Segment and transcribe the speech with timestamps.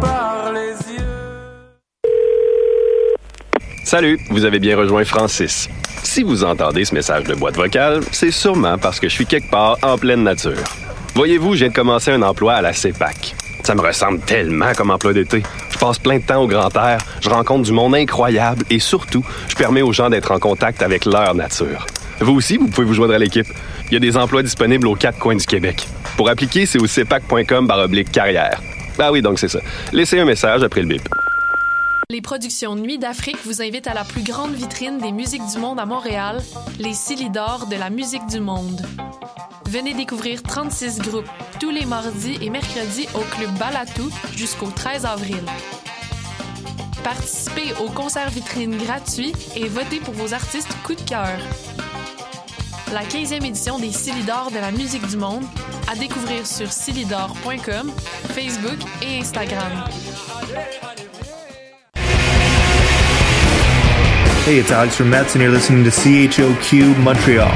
[0.00, 1.04] par les yeux.
[3.84, 5.68] Salut, vous avez bien rejoint Francis.
[6.02, 9.50] Si vous entendez ce message de boîte vocale, c'est sûrement parce que je suis quelque
[9.50, 10.64] part en pleine nature.
[11.14, 13.34] Voyez-vous, de commencer un emploi à la CEPAC.
[13.64, 15.42] Ça me ressemble tellement comme emploi d'été.
[15.70, 19.24] Je passe plein de temps au grand air, je rencontre du monde incroyable et surtout,
[19.48, 21.86] je permets aux gens d'être en contact avec leur nature.
[22.20, 23.46] Vous aussi, vous pouvez vous joindre à l'équipe.
[23.88, 25.86] Il y a des emplois disponibles aux quatre coins du Québec.
[26.16, 27.68] Pour appliquer, c'est au cepac.com
[28.12, 28.60] carrière.
[28.98, 29.60] Ah oui, donc c'est ça.
[29.92, 31.08] Laissez un message après le bip.
[32.10, 35.78] Les productions Nuit d'Afrique vous invitent à la plus grande vitrine des musiques du monde
[35.78, 36.38] à Montréal,
[36.78, 38.80] les Silidor de la musique du monde.
[39.66, 41.28] Venez découvrir 36 groupes
[41.60, 45.42] tous les mardis et mercredis au Club Balatou jusqu'au 13 avril.
[47.04, 51.38] Participez au concert vitrine gratuit et votez pour vos artistes coup de cœur.
[52.92, 55.42] La 15e édition des Silidor de la musique du monde
[55.90, 57.92] à découvrir sur silidor.com,
[58.30, 59.84] Facebook et Instagram.
[64.46, 67.50] Hey, it's Alex from Mets, and you're listening to CHOQ Montreal.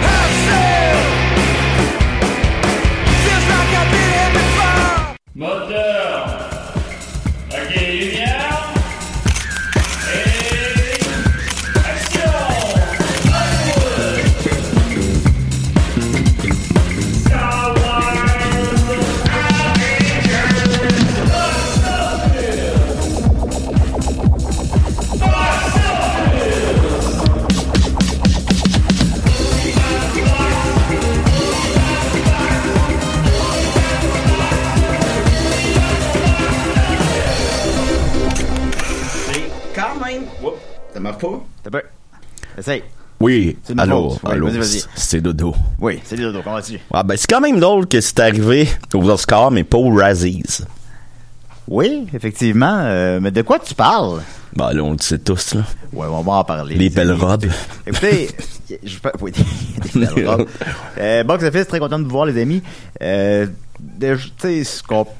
[44.50, 44.82] Vas-y.
[44.94, 45.54] c'est Dodo.
[45.80, 46.78] Oui, salut Dodo, comment vas-tu?
[46.92, 50.42] Ah, ben, c'est quand même drôle que c'est arrivé aux Oscars, mais pas aux Razzies.
[51.68, 52.80] Oui, effectivement.
[52.82, 54.20] euh, mais de quoi tu parles?
[54.54, 55.62] Ben, là, on le sait tous, là.
[55.92, 56.74] Ouais, on va en parler.
[56.74, 57.46] Les belles robes.
[57.86, 58.28] Écoutez,
[58.84, 60.46] je peux- oui, des belles robes.
[60.98, 62.62] Euh, Box Office, très content de vous voir, les amis.
[63.00, 63.46] Euh,
[64.00, 64.06] tu
[64.38, 64.62] sais,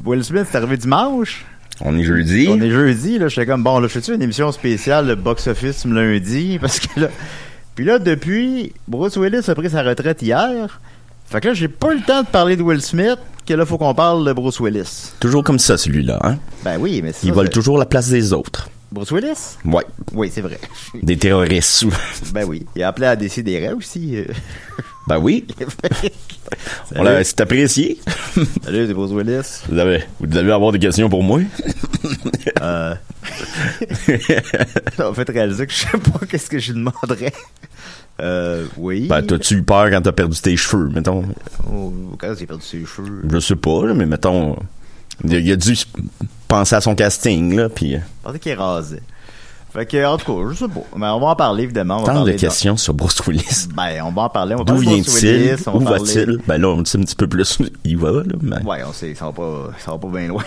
[0.04, 1.44] Will Smith, c'est arrivé dimanche.
[1.80, 2.48] On est jeudi.
[2.50, 3.28] On est jeudi, là.
[3.28, 6.58] J'étais comme, bon, là, je fais-tu une émission spéciale de Box Office lundi?
[6.60, 7.08] Parce que là.
[7.74, 10.80] Puis là, depuis, Bruce Willis a pris sa retraite hier.
[11.26, 13.64] Fait que là, j'ai pas eu le temps de parler de Will Smith, que là,
[13.64, 15.12] faut qu'on parle de Bruce Willis.
[15.20, 16.36] Toujours comme ça, celui-là, hein?
[16.64, 18.68] Ben oui, mais c'est Il ça, c'est- toujours la place des autres.
[18.90, 19.56] Bruce Willis?
[19.64, 19.84] Ouais.
[20.12, 20.60] Oui, c'est vrai.
[21.02, 21.86] Des terroristes.
[22.34, 22.66] Ben oui.
[22.76, 24.16] Il a appelé à décider aussi.
[24.16, 24.26] euh.
[25.08, 25.46] ben oui.
[26.94, 27.98] On l'a, c'est apprécié.
[28.62, 29.62] Salut, c'est Bruce Willis.
[29.70, 31.40] Vous avez, vous devez avoir des questions pour moi.
[32.60, 32.94] Euh...
[34.96, 37.32] Ça m'a fait réaliser que je sais pas qu'est-ce que je lui demanderais.
[38.20, 39.06] Euh, oui.
[39.08, 41.24] Ben, t'as-tu eu peur quand t'as perdu tes cheveux, mettons?
[41.72, 43.22] Oh, quand a perdu ses cheveux.
[43.30, 44.56] Je sais pas, là, mais mettons,
[45.24, 45.74] il a, il a dû
[46.48, 47.96] penser à son casting, là, puis...
[47.96, 49.02] euh, Je pensais qu'il rasait.
[49.72, 50.82] Fait que, en tout cas, je sais pas.
[50.98, 52.00] Mais on va en parler, évidemment.
[52.00, 53.68] On va Tant de questions sur Bruce Willis.
[53.74, 54.54] Ben, on va en parler.
[54.54, 55.56] D'où parler de Bruce vient-il?
[55.72, 56.38] Où va-t-il?
[56.46, 57.58] Ben là, on sait un petit peu plus.
[57.84, 58.22] Il va, là.
[58.42, 58.62] Mais...
[58.62, 60.44] Ouais, on sait, ça va pas, ça va pas bien loin.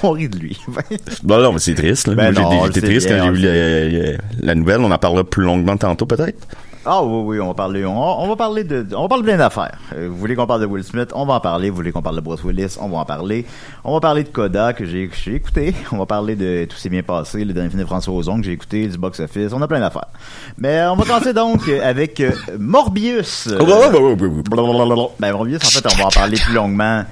[0.02, 0.58] on rit de lui.
[1.22, 2.08] Ben non, mais c'est triste.
[2.08, 2.14] Là.
[2.14, 4.80] Ben Moi, j'étais triste bien, quand j'ai vu la, la nouvelle.
[4.80, 6.46] On en parlera plus longuement tantôt, peut-être.
[6.86, 9.78] Ah oui, oui, on va parler, on, on va parler de, on de plein d'affaires.
[9.94, 11.68] Euh, vous voulez qu'on parle de Will Smith, on va en parler.
[11.68, 13.44] Vous voulez qu'on parle de Bruce Willis, on va en parler.
[13.84, 15.74] On va parler de Coda que j'ai écouté.
[15.92, 18.46] On va parler de tout s'est bien passé, le dernier film de François Ozon que
[18.46, 19.52] j'ai écouté, du box office.
[19.52, 20.08] On a plein d'affaires.
[20.56, 23.48] Mais on va commencer donc euh, avec euh, Morbius.
[23.48, 25.08] Euh, blablabla.
[25.18, 27.04] ben Morbius, en fait, on va en parler plus longuement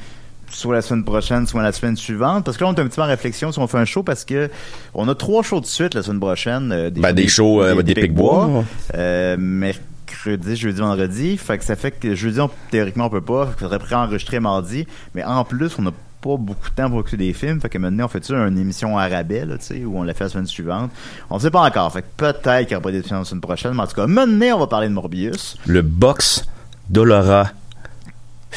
[0.51, 2.45] soit la semaine prochaine, soit la semaine suivante.
[2.45, 4.03] Parce que là, on est un petit peu en réflexion si on fait un show
[4.03, 4.51] parce que
[4.95, 6.73] on a trois shows de suite la semaine prochaine.
[6.73, 8.65] euh, Ben, des shows, euh, des Pic-Bois.
[8.95, 11.37] Euh, mercredi, jeudi, vendredi.
[11.37, 13.47] Fait que ça fait que jeudi, on, théoriquement, on peut pas.
[13.47, 14.87] Fait faudrait préenregistrer mardi.
[15.15, 17.61] Mais en plus, on n'a pas beaucoup de temps pour écouter des films.
[17.61, 20.03] Fait que maintenant, on fait ça une émission à rabais, là, tu sais, où on
[20.03, 20.91] l'a fait la semaine suivante.
[21.31, 21.93] On ne sait pas encore.
[21.93, 23.73] Fait que peut-être qu'il n'y aura pas d'émission la semaine prochaine.
[23.75, 25.57] Mais en tout cas, maintenant, on va parler de Morbius.
[25.67, 26.45] Le box
[26.91, 27.51] Dolora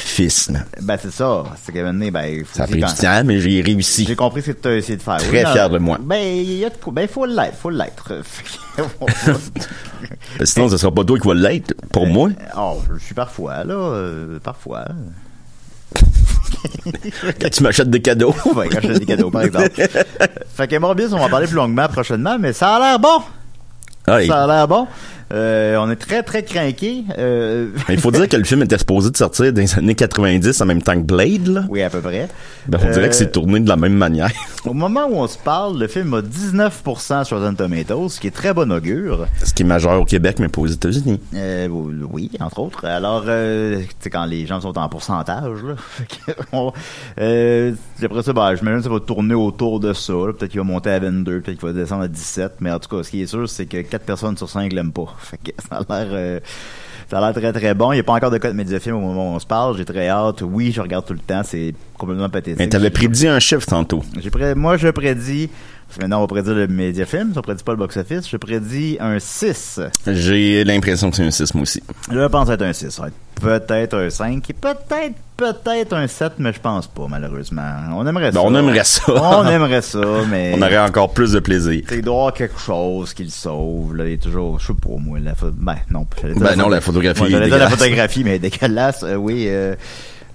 [0.03, 0.51] Fils.
[0.81, 1.43] Ben, c'est ça.
[1.63, 4.05] C'est maintenant, ben, il faut Ça a pris du temps, mais j'ai réussi.
[4.05, 5.17] J'ai compris ce que tu as essayé de faire.
[5.17, 5.97] Très fier de moi.
[6.01, 6.91] Ben, il y a de quoi.
[6.93, 8.13] Ben, faut l'être, faut l'être.
[10.37, 12.29] Ben, Sinon, ce sera pas toi qui va l'être pour moi.
[12.57, 13.73] oh, je suis parfois, là.
[13.73, 14.85] euh, parfois.
[17.39, 18.33] Quand tu m'achètes des cadeaux.
[18.55, 19.69] Ouais, quand j'achète des cadeaux, par exemple.
[20.55, 23.21] fait que Morbius, on va en parler plus longuement prochainement, mais ça a l'air bon.
[24.05, 24.87] Ça a l'air bon.
[25.31, 27.03] Euh, on est très, très craqués.
[27.17, 30.59] Euh, il faut dire que le film était supposé de sortir dans les années 90
[30.61, 31.63] en même temps que Blade, là.
[31.69, 32.27] oui, à peu près.
[32.67, 34.29] Ben, on dirait Euh, que c'est tourné de la même manière.
[34.65, 38.27] Au moment où on se parle, le film a 19% sur Rotten Tomatoes, ce qui
[38.27, 39.25] est très bon augure.
[39.43, 41.19] Ce qui est majeur au Québec, mais pas aux États-Unis.
[41.35, 42.85] Euh, oui, entre autres.
[42.85, 45.75] Alors, euh, tu sais, quand les gens sont en pourcentage, là.
[46.51, 46.71] On-
[47.19, 47.73] euh,
[48.03, 50.13] après ça, ben, j'imagine que ça va tourner autour de ça.
[50.13, 52.53] Peut-être qu'il va monter à 22, peut-être qu'il va descendre à 17.
[52.59, 54.91] Mais en tout cas, ce qui est sûr, c'est que 4 personnes sur 5 l'aiment
[54.91, 55.05] pas.
[55.21, 56.07] Fait que ça a l'air...
[56.13, 56.39] euh,
[57.09, 57.91] ça a l'air très très bon.
[57.91, 59.77] Il n'y a pas encore de code Mediafilm au moment où on se parle.
[59.77, 60.41] J'ai très hâte.
[60.41, 61.41] Oui, je regarde tout le temps.
[61.43, 62.59] C'est complètement pathétique.
[62.59, 64.03] Mais t'avais prédit un chiffre tantôt.
[64.19, 65.49] J'ai pré- Moi, je prédis...
[65.99, 67.33] Maintenant, on va prédire le Mediafilm.
[67.35, 68.29] On prédit pas le box-office.
[68.29, 69.79] Je prédis un 6.
[70.07, 71.81] J'ai l'impression que c'est un 6, moi aussi.
[72.11, 72.89] Je pense être un 6.
[72.89, 74.49] Ça va être peut-être un 5.
[74.49, 77.61] et Peut-être, peut-être un 7, mais je pense pas, malheureusement.
[77.95, 78.41] On aimerait Ben, ça.
[78.43, 79.01] on aimerait ça.
[79.13, 79.99] On aimerait ça,
[80.29, 80.53] mais.
[80.57, 81.81] On aurait encore plus de plaisir.
[81.91, 83.95] Il doit y avoir quelque chose qui le sauve.
[83.95, 84.05] Là.
[84.07, 85.33] Il est toujours, je sais pas, moi, la.
[85.53, 86.05] Ben, non.
[86.37, 89.03] Ben non, la photographie Ouais, est la photographie, mais dégueulasse.
[89.03, 89.75] euh, oui, euh,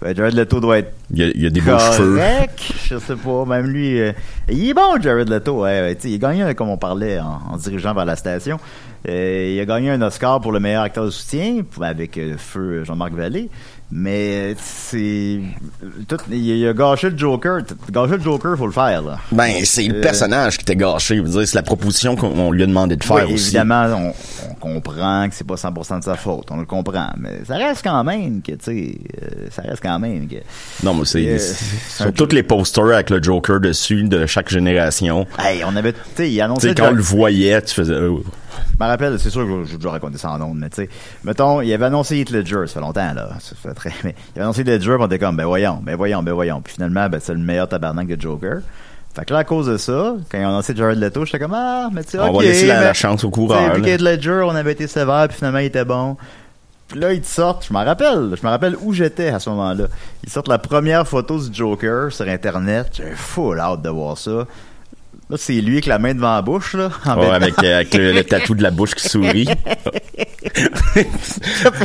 [0.00, 2.16] ben, Jared Leto doit être Il y a, il y a des beaux cheveux.
[2.16, 2.72] correct.
[2.88, 4.00] Je sais pas, même lui.
[4.00, 4.12] euh,
[4.48, 5.62] il est bon, Jared Leto.
[5.62, 8.16] Ouais, ouais, tu sais, il a gagné, comme on parlait en, en dirigeant vers la
[8.16, 8.58] station.
[9.08, 12.82] Euh, il a gagné un Oscar pour le meilleur acteur de soutien avec euh, feu
[12.84, 13.48] Jean-Marc Vallée.
[13.90, 15.38] Mais c'est
[16.08, 17.60] tout, il, a gâché le Joker.
[17.92, 19.18] Gâcher le Joker, faut le faire là.
[19.30, 21.22] Ben, c'est le Euh, personnage qui était gâché.
[21.24, 23.44] C'est la proposition qu'on on lui a demandé de faire Oui, aussi.
[23.46, 27.42] évidemment, on, on comprend que c'est pas 100% de sa faute, on le comprend, mais
[27.46, 30.36] ça reste quand même que, tu sais, euh, ça reste quand même que...
[30.82, 31.38] Non, mais c'est Euh,
[31.88, 35.26] sur tous les posters avec le Joker dessus de chaque génération.
[35.38, 37.94] Hey, on avait, tu sais, il Tu sais, quand on le voyait, tu faisais.
[38.78, 40.88] Je me rappelle, c'est sûr que j'ai déjà raconté ça en ondes, mais tu sais,
[41.24, 44.38] mettons, il avait annoncé Heath Ledger, ça fait longtemps, là, ça fait très, mais il
[44.38, 46.74] avait annoncé Heath Ledger, pis on était comme, ben voyons, ben voyons, ben voyons, puis
[46.74, 48.58] finalement, ben c'est le meilleur tabarnak de Joker.
[49.14, 51.54] Fait que là, à cause de ça, quand ils ont annoncé Jared Leto, j'étais comme,
[51.54, 53.80] ah, mais tu sais, On ok, va laisser la- mais- la chance au coureur, là.
[53.80, 56.16] qu'Heath Ledger, on avait été sévère, puis finalement, il était bon.
[56.88, 59.50] Puis là, ils te sortent, je m'en rappelle, je me rappelle où j'étais à ce
[59.50, 59.86] moment-là.
[60.22, 64.44] Ils sortent la première photo du Joker sur Internet, j'ai full hâte de voir ça.
[65.28, 66.88] Là, c'est lui avec la main devant la bouche, là.
[67.05, 69.49] en ouais, avec, euh, avec le, le tatou de la bouche qui sourit.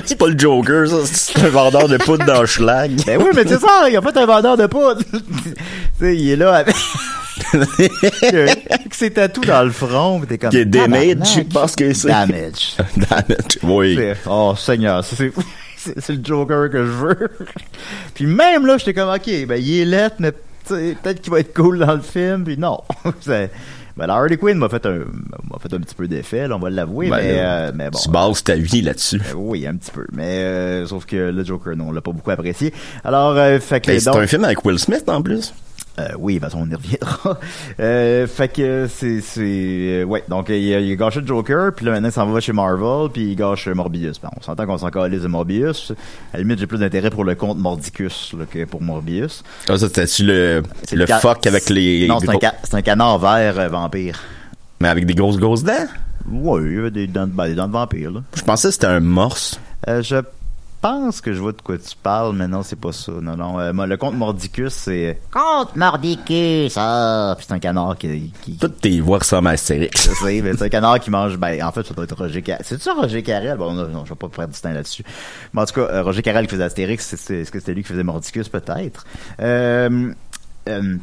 [0.06, 0.98] c'est pas le Joker, ça.
[1.06, 2.92] C'est un vendeur de poudre dans le schlag.
[3.06, 5.02] Ben oui, mais c'est ça, il a fait un vendeur de poudre.
[5.12, 5.20] tu
[6.00, 6.76] sais, il est là avec,
[8.70, 10.52] avec ses tatous dans le front, t'es comme.
[10.52, 12.10] Qui est damage, je pense que c'est.
[12.10, 12.76] Damage.
[12.96, 13.58] Damage.
[13.64, 13.96] Oui.
[13.98, 15.32] C'est- Oh, Seigneur, ça, c'est,
[15.78, 17.30] c'est, c'est le Joker que je veux.
[18.14, 20.32] puis même là, j'étais comme, ok, ben il est lettre, mais
[20.76, 22.80] peut-être qu'il va être cool dans le film, puis non.
[23.98, 26.60] Ben, la Harley Quinn m'a fait un, m'a fait un petit peu d'effet, là, on
[26.60, 28.00] va l'avouer, Ben, mais, euh, mais bon.
[28.00, 29.22] Tu bases ta vie là-dessus.
[29.32, 30.06] Euh, oui, un petit peu.
[30.14, 32.74] Mais euh, sauf que le Joker, non, on l'a pas beaucoup apprécié.
[33.04, 35.54] Alors, euh, fait que Ben, c'est donc- un film avec Will Smith en plus.
[36.00, 37.38] Euh, oui, façon, on y reviendra.
[37.80, 39.22] Euh, fait que c'est...
[39.22, 42.12] c'est euh, ouais, donc il a, il a gâché le Joker, puis là, maintenant, il
[42.12, 44.20] s'en va chez Marvel, puis il gâche Morbius.
[44.20, 45.92] Bon, on s'entend qu'on s'en calisse de Morbius.
[46.34, 49.44] À la limite, j'ai plus d'intérêt pour le compte Mordicus là, que pour Morbius.
[49.68, 52.08] Ah, ça, c'était-tu le, C'est le ca- fuck avec les.
[52.08, 54.20] Non, c'est un, ca- canard vert euh, vampire.
[54.80, 55.88] Mais avec des grosses, grosses dents?
[56.30, 58.22] Oui, il y a des dents, de- ben, des dents de vampire, là.
[58.36, 59.60] Je pensais que c'était un morse.
[59.88, 60.18] Euh, je
[60.82, 63.12] pense que je vois de quoi tu parles, mais non, c'est pas ça.
[63.22, 63.60] Non, non.
[63.60, 65.20] euh, le compte Mordicus, c'est...
[65.32, 66.74] Compte Mordicus!
[66.78, 67.36] Ah!
[67.38, 68.34] Puis c'est un canard qui...
[68.42, 70.10] qui Toutes tes voix ressemblent à Astérix.
[70.10, 71.38] Je sais, mais c'est un canard qui mange.
[71.38, 72.66] Ben, en fait, ça doit être Roger Carrel.
[72.66, 73.58] C'est ça Roger Carrel?
[73.58, 75.04] Bon, non, non, je vais pas faire du temps là-dessus.
[75.54, 77.90] Mais en tout cas, euh, Roger Carrel qui faisait Astérix, est-ce que c'était lui qui
[77.90, 78.50] faisait Mordicus?
[78.50, 79.06] Peut-être.
[79.40, 80.12] Euh,
[80.68, 80.98] euh,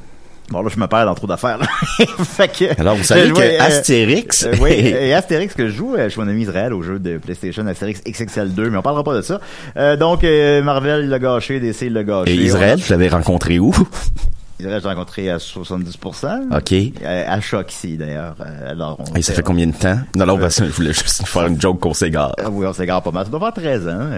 [0.50, 1.58] bon, là, je me perds dans trop d'affaires.
[1.58, 1.66] là.
[2.24, 4.44] fait que, Alors, vous savez je- que euh, Astérix.
[4.44, 7.18] euh, oui, et Astérix que je joue euh, chez mon ami Israël au jeu de
[7.18, 9.40] PlayStation Astérix XXL 2, mais on parlera pas de ça.
[9.76, 12.32] Euh, donc, Marvel l'a gâché, DC l'a gâché.
[12.32, 13.72] Et Israël, tu l'avais rencontré où?
[14.60, 16.56] Israël, j'ai rencontré à 70%.
[16.56, 17.02] OK.
[17.04, 18.34] À choc ici, d'ailleurs.
[18.68, 19.98] Alors, on Et ça fait combien de temps?
[20.16, 22.34] Non, non, parce que je voulais juste faire une joke qu'on s'égare.
[22.44, 23.24] Ah oui, on s'égare pas mal.
[23.24, 24.10] Ça doit faire 13 ans.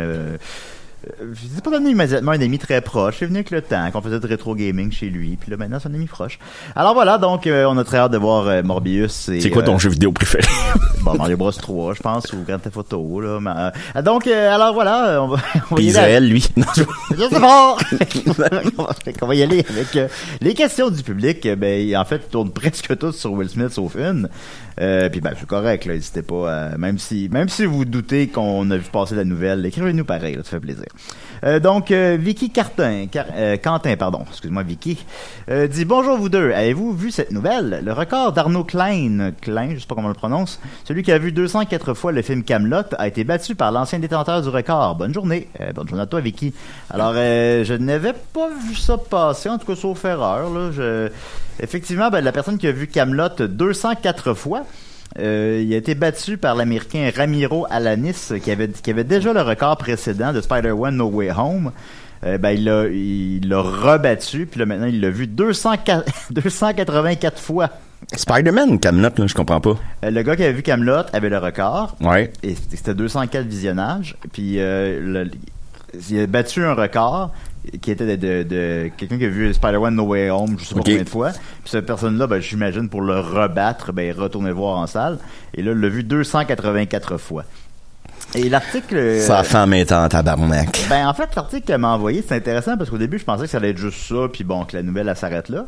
[1.07, 3.17] Euh, je sais pas devenu immédiatement un ami très proche.
[3.19, 5.37] C'est venu avec le temps, qu'on faisait de rétro gaming chez lui.
[5.41, 6.39] Puis là, maintenant, c'est un ami proche.
[6.77, 9.29] Alors voilà, donc, euh, on a très hâte de voir euh, Morbius.
[9.31, 10.45] et, C'est quoi ton euh, jeu vidéo préféré?
[11.03, 13.41] Bon, Mario Bros 3, je pense, ou Grand Theft Auto, là.
[13.41, 15.39] mais, donc, euh, alors voilà, on va,
[15.71, 16.47] on va y aller Israël, lui.
[16.59, 16.83] Non, je-
[17.17, 17.77] je sais pas!
[19.23, 21.49] on va y aller avec les questions du public.
[21.57, 24.29] Ben, en fait, ils tournent presque tous sur Will Smith, sauf une.
[24.81, 25.95] Euh, puis ben, c'est correct, là.
[25.95, 29.65] N'hésitez pas, à- même si, même si vous doutez qu'on a vu passer la nouvelle,
[29.67, 30.87] écrivez-nous pareil, là, ça fait plaisir.
[31.45, 35.05] Euh, donc, euh, Vicky Cartin, Car- euh, Quentin, pardon, excuse-moi, Vicky,
[35.51, 36.53] euh, dit bonjour vous deux.
[36.53, 37.81] Avez-vous vu cette nouvelle?
[37.85, 41.19] Le record d'Arnaud Klein, Klein, je sais pas comment on le prononce, celui qui a
[41.19, 44.97] vu 204 fois le film Camelot, a été battu par l'ancien détenteur du record.
[44.97, 46.55] Bonne journée, Euh, bonne journée à toi, Vicky.
[46.91, 50.51] Alors, euh, je n'avais pas vu ça passer, en tout cas sauf erreur.
[50.51, 51.09] Là, je...
[51.63, 54.63] Effectivement, ben, la personne qui a vu Camelot 204 fois.
[55.19, 59.43] Euh, il a été battu par l'Américain Ramiro Alanis, qui avait, qui avait déjà le
[59.43, 61.73] record précédent de Spider-Man No Way Home.
[62.25, 67.71] Euh, ben, il l'a il rebattu, puis là, maintenant, il l'a vu 204 284 fois.
[68.15, 69.77] Spider-Man Camelot, là, je comprends pas.
[70.05, 71.97] Euh, le gars qui avait vu Camelot avait le record.
[72.01, 72.33] Ouais.
[72.43, 74.17] Et c'était c'était 204 visionnages.
[74.33, 75.31] Puis euh, le-
[76.09, 77.33] il a battu un record
[77.83, 80.75] qui était de, de- de quelqu'un qui a vu Spider-Man No Way Home, je sais
[80.75, 81.31] pas combien de fois.
[81.31, 85.19] Puis cette personne-là, ben, j'imagine, pour le rebattre, ben, il retournait le voir en salle.
[85.55, 87.45] Et là, il l'a vu 284 fois.
[88.35, 89.19] Et l'article...
[89.21, 90.87] Ça a fait en mettant en tabarnak.
[90.89, 93.51] Ben, en fait, l'article qu'elle m'a envoyé, c'est intéressant parce qu'au début, je pensais que
[93.51, 95.67] ça allait être juste ça, puis bon, que la nouvelle, elle s'arrête là.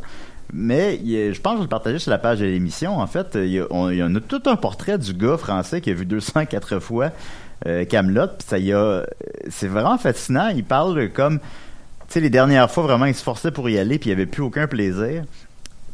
[0.52, 2.98] Mais je pense que je vais le partager sur la page de l'émission.
[2.98, 5.36] En fait, il y, a, on- il y en a tout un portrait du gars
[5.38, 7.10] français qui a vu 204 fois
[7.66, 8.26] euh, Camelot.
[8.38, 9.02] Puis ça y a,
[9.48, 10.48] c'est vraiment fascinant.
[10.48, 11.40] Il parle comme,
[12.20, 14.42] les dernières fois, vraiment, il se forçait pour y aller, puis il n'y avait plus
[14.42, 15.24] aucun plaisir.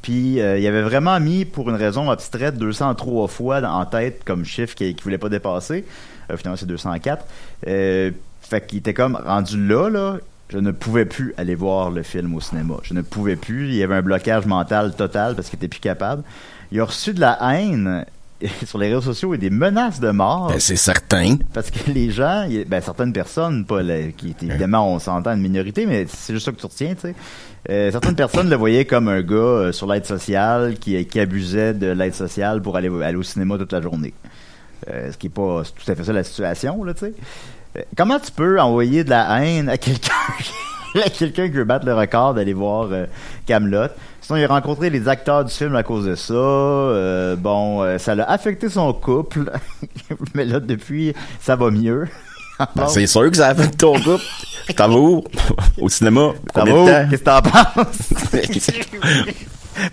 [0.03, 4.45] Puis euh, il avait vraiment mis, pour une raison abstraite, 203 fois en tête comme
[4.45, 5.85] chiffre qu'il ne voulait pas dépasser.
[6.31, 7.25] Euh, finalement, c'est 204.
[7.67, 8.11] Euh,
[8.41, 10.19] fait qu'il était comme rendu là, là.
[10.51, 12.77] Je ne pouvais plus aller voir le film au cinéma.
[12.83, 13.69] Je ne pouvais plus.
[13.69, 16.23] Il y avait un blocage mental total parce qu'il était plus capable.
[16.73, 18.07] Il a reçu de la haine
[18.67, 20.49] sur les réseaux sociaux et des menaces de mort.
[20.49, 21.37] Ben, c'est certain.
[21.53, 25.33] Parce que les gens, y ben, certaines personnes, pas les- qui étaient évidemment, on s'entend
[25.35, 27.15] une minorité, mais c'est juste ça que tu retiens, tu sais.
[27.71, 31.75] Euh, certaines personnes le voyaient comme un gars euh, sur l'aide sociale qui, qui abusait
[31.75, 34.15] de l'aide sociale pour aller, aller au cinéma toute la journée.
[34.89, 37.13] Euh, ce qui est pas tout à fait ça la situation, là, tu sais.
[37.77, 40.13] Euh, comment tu peux envoyer de la haine à quelqu'un?
[41.19, 43.07] quelqu'un qui veut battre le record d'aller voir euh,
[43.47, 43.89] Camelot
[44.21, 46.35] Sinon, il a rencontré les acteurs du film à cause de ça.
[46.35, 49.51] Euh, bon, euh, ça l'a affecté son couple,
[50.35, 52.07] mais là depuis, ça va mieux.
[52.75, 54.25] Ben, c'est sûr que ça a fait ton couple.
[54.75, 55.25] T'en vas où?
[55.81, 56.33] Au cinéma?
[56.53, 57.07] Combien?
[57.09, 58.13] Qu'est-ce que t'en penses?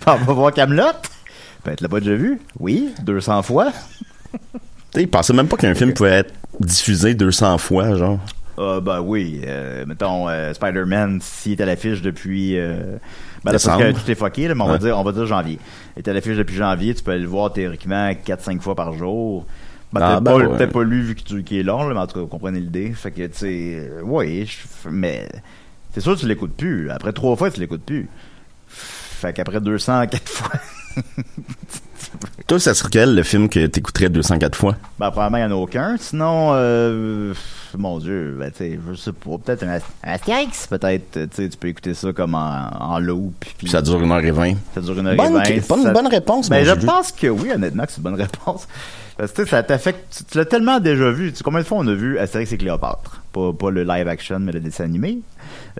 [0.04, 0.82] On va voir Camelot.
[1.64, 3.70] Ben, tu l'as pas déjà vu Oui, 200 fois.
[3.70, 4.38] Tu
[4.94, 8.18] sais, il pensait même pas qu'un film pouvait être diffusé 200 fois, genre.
[8.58, 12.96] Ah ben oui, euh, mettons euh, Spider-Man s'il est à l'affiche depuis euh,
[13.44, 15.26] ben là, parce que tout est fucké là, mais on va dire on va dire
[15.26, 15.58] janvier.
[15.96, 18.74] Il est à l'affiche depuis janvier, tu peux aller le voir théoriquement 4 5 fois
[18.74, 19.44] par jour.
[19.92, 20.66] Ben, Ah, peut-être ben pas, ouais.
[20.66, 22.58] pas lu vu que tu- qu'il est long là, mais en tout cas, vous comprenez
[22.60, 22.92] l'idée.
[22.92, 25.28] Fait que tu sais euh, oui, je- mais
[25.92, 26.90] c'est sûr que tu l'écoutes plus.
[26.90, 28.08] Après trois fois, tu l'écoutes plus.
[28.68, 30.50] Fait qu'après 204 fois
[32.46, 34.76] Toi, ça serait quel le film que t'écouterais 204 fois?
[35.00, 35.96] Ben, probablement, il n'y en a aucun.
[35.98, 37.34] Sinon, euh,
[37.76, 39.30] mon Dieu, ben, tu sais, je sais pas.
[39.44, 41.10] Peut-être un, Ast- un Astérix, peut-être.
[41.12, 43.34] Tu sais, tu peux écouter ça comme en, en loop.
[43.40, 44.56] Puis Puis ça dure 1h20.
[44.76, 45.68] ça dure une heure Bonne, et vingt.
[45.68, 48.68] bonne, Ça- bonne réponse, Ben, je pense que oui, honnêtement, que c'est une bonne réponse.
[49.18, 50.04] Parce que, tu sais, ça t'affecte.
[50.16, 51.30] Tu, tu l'as tellement déjà vu.
[51.32, 53.22] Tu sais, combien de fois on a vu Astérix et Cléopâtre?
[53.32, 55.18] Pas, pas le live action, mais le dessin animé.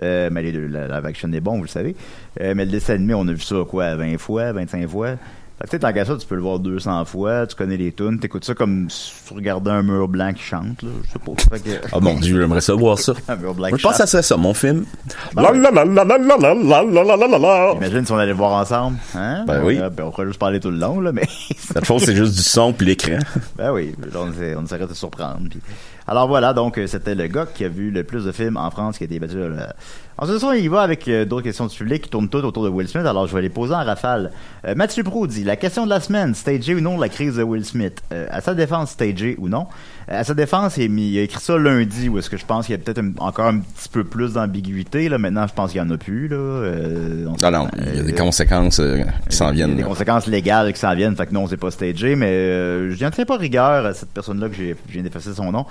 [0.03, 1.95] Euh, mais les deux, le live action est bon, vous le savez.
[2.41, 5.11] Euh, mais le dessin animé, on a vu ça, quoi, 20 fois, 25 fois.
[5.59, 7.77] Fait que, tu sais, tant qu'à ça, tu peux le voir 200 fois, tu connais
[7.77, 11.11] les tunes, t'écoutes ça comme si tu regardais un mur blanc qui chante, là, je
[11.11, 11.31] sais pas.
[11.57, 13.13] Fait que- Oh mon dieu, j'aimerais ça voir ça.
[13.27, 14.85] un mur blanc Moi, qui je pense que ça serait ça, mon film.
[15.33, 15.57] Ben La ouais.
[15.59, 17.73] la la la la la la la la la la la la.
[17.75, 19.45] Imagine si on allait le voir ensemble, hein?
[19.47, 19.79] Ben oui.
[19.81, 21.27] Euh, ben, on pourrait juste parler tout le long, là, mais...
[21.57, 23.17] Cette fois, c'est juste du son puis l'écran.
[23.57, 25.39] Ben oui, on, on essaierait de se surprendre.
[25.49, 25.59] puis-
[26.05, 28.69] Alors voilà, donc euh, c'était le gars qui a vu le plus de films en
[28.69, 29.37] France qui a été battu.
[29.39, 29.73] là.
[30.19, 32.69] Ensuite, ça, il va avec euh, d'autres questions du public qui tournent toutes autour de
[32.69, 33.05] Will Smith.
[33.05, 34.31] Alors je vais les poser en rafale.
[34.65, 37.43] Euh, Mathieu Pro dit la question de la semaine stagé ou non la crise de
[37.43, 38.01] Will Smith?
[38.11, 39.67] Euh, À sa défense, stagé ou non?
[40.07, 42.45] À sa défense, il a, mis- il a écrit ça lundi où est-ce que je
[42.45, 45.07] pense qu'il y a peut-être encore un petit peu plus d'ambiguïté.
[45.07, 46.27] Là maintenant, je pense qu'il y en a plus.
[46.29, 46.37] Là.
[46.37, 48.81] On Non, non, il y a des conséquences
[49.29, 49.75] qui s'en il y a viennent.
[49.75, 49.87] des là.
[49.87, 53.25] conséquences légales qui s'en viennent, fait que non, c'est pas stagé, mais je n'en tiens
[53.25, 55.65] pas rigueur à cette personne-là que j'ai je viens d'effacer son nom,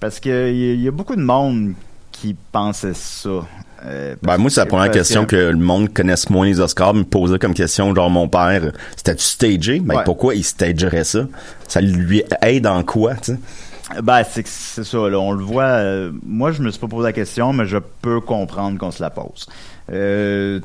[0.00, 1.74] parce que il y, y a beaucoup de monde
[2.10, 3.30] qui pensait ça.
[3.86, 7.04] Euh, Ben, moi, c'est la première question que le monde connaisse moins les Oscars, me
[7.04, 9.80] posait comme question, genre, mon père, c'était-tu stagé?
[9.80, 10.04] Ben, Ouais.
[10.04, 11.26] pourquoi il stagerait ça?
[11.68, 13.38] Ça lui aide en quoi, tu sais?
[14.02, 15.64] Ben, c'est que c'est ça, là, on le voit.
[15.64, 19.02] euh, moi, je me suis pas posé la question, mais je peux comprendre qu'on se
[19.02, 19.46] la pose.
[19.92, 20.60] Euh,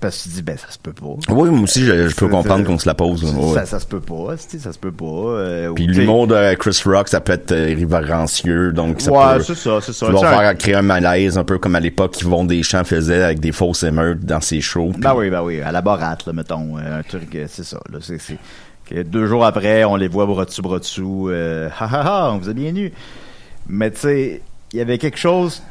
[0.00, 1.06] parce que tu dis, ben, ça se peut pas.
[1.34, 3.24] Oui, moi aussi, je, je peux comprendre qu'on se la pose.
[3.24, 3.54] ouais.
[3.54, 5.04] Ça, ça se peut pas, tu sais, ça se peut pas.
[5.04, 9.42] euh, Puis l'humour de Chris Rock, ça peut être euh, révérencieux, donc ça Ouais, peut
[9.42, 10.06] c'est ça, c'est ça.
[10.06, 12.84] vouloir Tu sais, un- faire créer un malaise, un peu comme à l'époque, Yvon Deschamps
[12.84, 14.90] faisait avec des fausses émeutes dans ses shows.
[14.92, 17.64] puis- Ben oui, ben oui, à la barate, là, mettons, euh, un truc, euh, c'est
[17.64, 18.18] ça, là, c'est,
[18.88, 22.32] que deux jours après, on les voit bras dessus, bras dessous, euh, ha ha ha,
[22.32, 22.92] on vous a bien eu.
[23.68, 25.62] Mais tu sais, il y avait quelque chose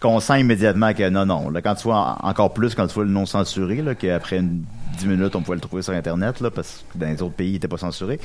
[0.00, 2.94] qu'on sent immédiatement que non, non, là, quand tu vois, en- encore plus quand tu
[2.94, 4.64] vois le non censuré, là, qu'après une,
[4.98, 7.50] 10 minutes, on pouvait le trouver sur Internet, là, parce que dans les autres pays,
[7.52, 8.18] il était pas censuré.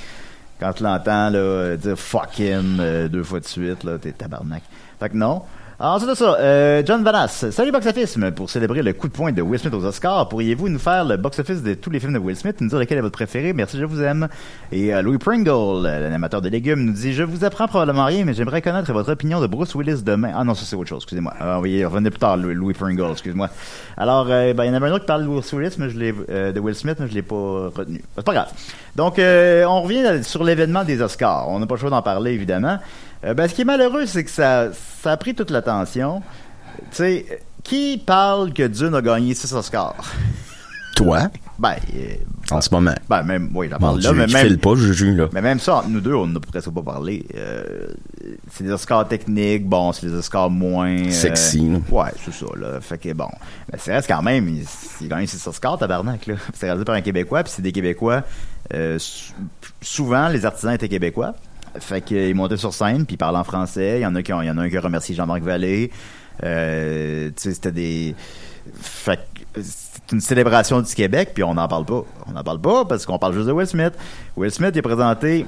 [0.59, 4.63] Quand tu l'entends, là, dire fucking euh, deux fois de suite, là, t'es tabarnak.
[4.99, 5.41] Fait que non.
[5.85, 7.47] Ensuite de ça, euh, John Vanas.
[7.51, 8.17] Salut Box Office.
[8.37, 11.17] Pour célébrer le coup de poing de Will Smith aux Oscars, pourriez-vous nous faire le
[11.17, 13.51] box office de tous les films de Will Smith, nous dire lequel est votre préféré?
[13.51, 14.29] Merci, je vous aime.
[14.71, 18.33] Et euh, Louis Pringle, l'animateur de légumes, nous dit Je vous apprends probablement rien, mais
[18.33, 20.31] j'aimerais connaître votre opinion de Bruce Willis demain.
[20.33, 21.33] Ah non, ça c'est autre chose, excusez-moi.
[21.37, 23.49] Ah, oui, revenez plus tard, Louis, Pringle, excuse-moi.
[23.97, 25.89] Alors, euh, ben, il y en avait un autre qui parle de Bruce Willis, mais
[25.89, 28.01] je l'ai, euh, de Will Smith, mais je l'ai pas retenu.
[28.15, 28.51] C'est pas grave.
[28.95, 31.49] Donc, euh, on revient sur l'événement des Oscars.
[31.49, 32.77] On n'a pas le choix d'en parler, évidemment.
[33.25, 34.69] Euh, ben, ce qui est malheureux, c'est que ça,
[35.01, 36.21] ça a pris toute l'attention.
[36.91, 39.95] Tu sais, qui parle que Dune a gagné 6 Oscars?
[40.95, 41.21] Toi,
[41.57, 42.13] Ben, euh,
[42.51, 42.93] en ce moment.
[43.09, 45.27] ben même, oui, j'en Bon, parle là, mais même, files pas, Juju, là.
[45.33, 47.25] mais même ça, entre nous deux, on n'a presque pas parlé.
[47.35, 47.87] Euh,
[48.51, 50.95] c'est des Oscars techniques, bon, c'est des Oscars moins...
[51.07, 51.79] euh, Sexy, là.
[51.89, 52.79] Ouais, c'est ça, là.
[52.79, 53.29] Fait que bon.
[53.71, 54.65] Mais c'est reste quand même, il,
[55.01, 56.35] il gagne ses Oscars, tabarnak, là.
[56.53, 58.21] C'est réalisé par un Québécois, puis c'est des Québécois.
[58.73, 59.33] Euh, sou-
[59.81, 61.33] souvent, les artisans étaient Québécois.
[61.79, 63.99] Fait qu'ils montaient sur scène, puis ils parlaient en français.
[63.99, 65.91] Il y en a qui il y en a un qui a remercié Jean-Marc Vallée.
[66.43, 68.15] Euh, tu sais, c'était des...
[68.81, 69.19] Fait
[69.61, 72.03] c'est une célébration du Québec, puis on n'en parle pas.
[72.27, 73.93] On n'en parle pas parce qu'on parle juste de Will Smith.
[74.35, 75.45] Will Smith il est présenté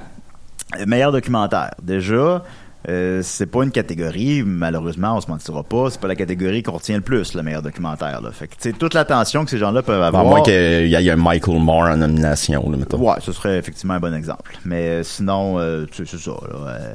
[0.79, 1.74] euh, meilleur documentaire.
[1.82, 2.44] Déjà,
[2.88, 6.74] euh, c'est pas une catégorie, malheureusement, on se mentira pas, c'est pas la catégorie qu'on
[6.74, 8.22] retient le plus, le meilleur documentaire.
[8.22, 8.32] Là.
[8.32, 10.25] Fait que, tu sais, toute l'attention que ces gens-là peuvent À avoir.
[10.25, 12.98] moins qu'il y ait un Michael Moore en nomination, là, mettons.
[12.98, 14.58] Ouais, ce serait effectivement un bon exemple.
[14.65, 16.32] Mais euh, sinon, euh, c'est ça.
[16.32, 16.38] Là,
[16.68, 16.94] euh,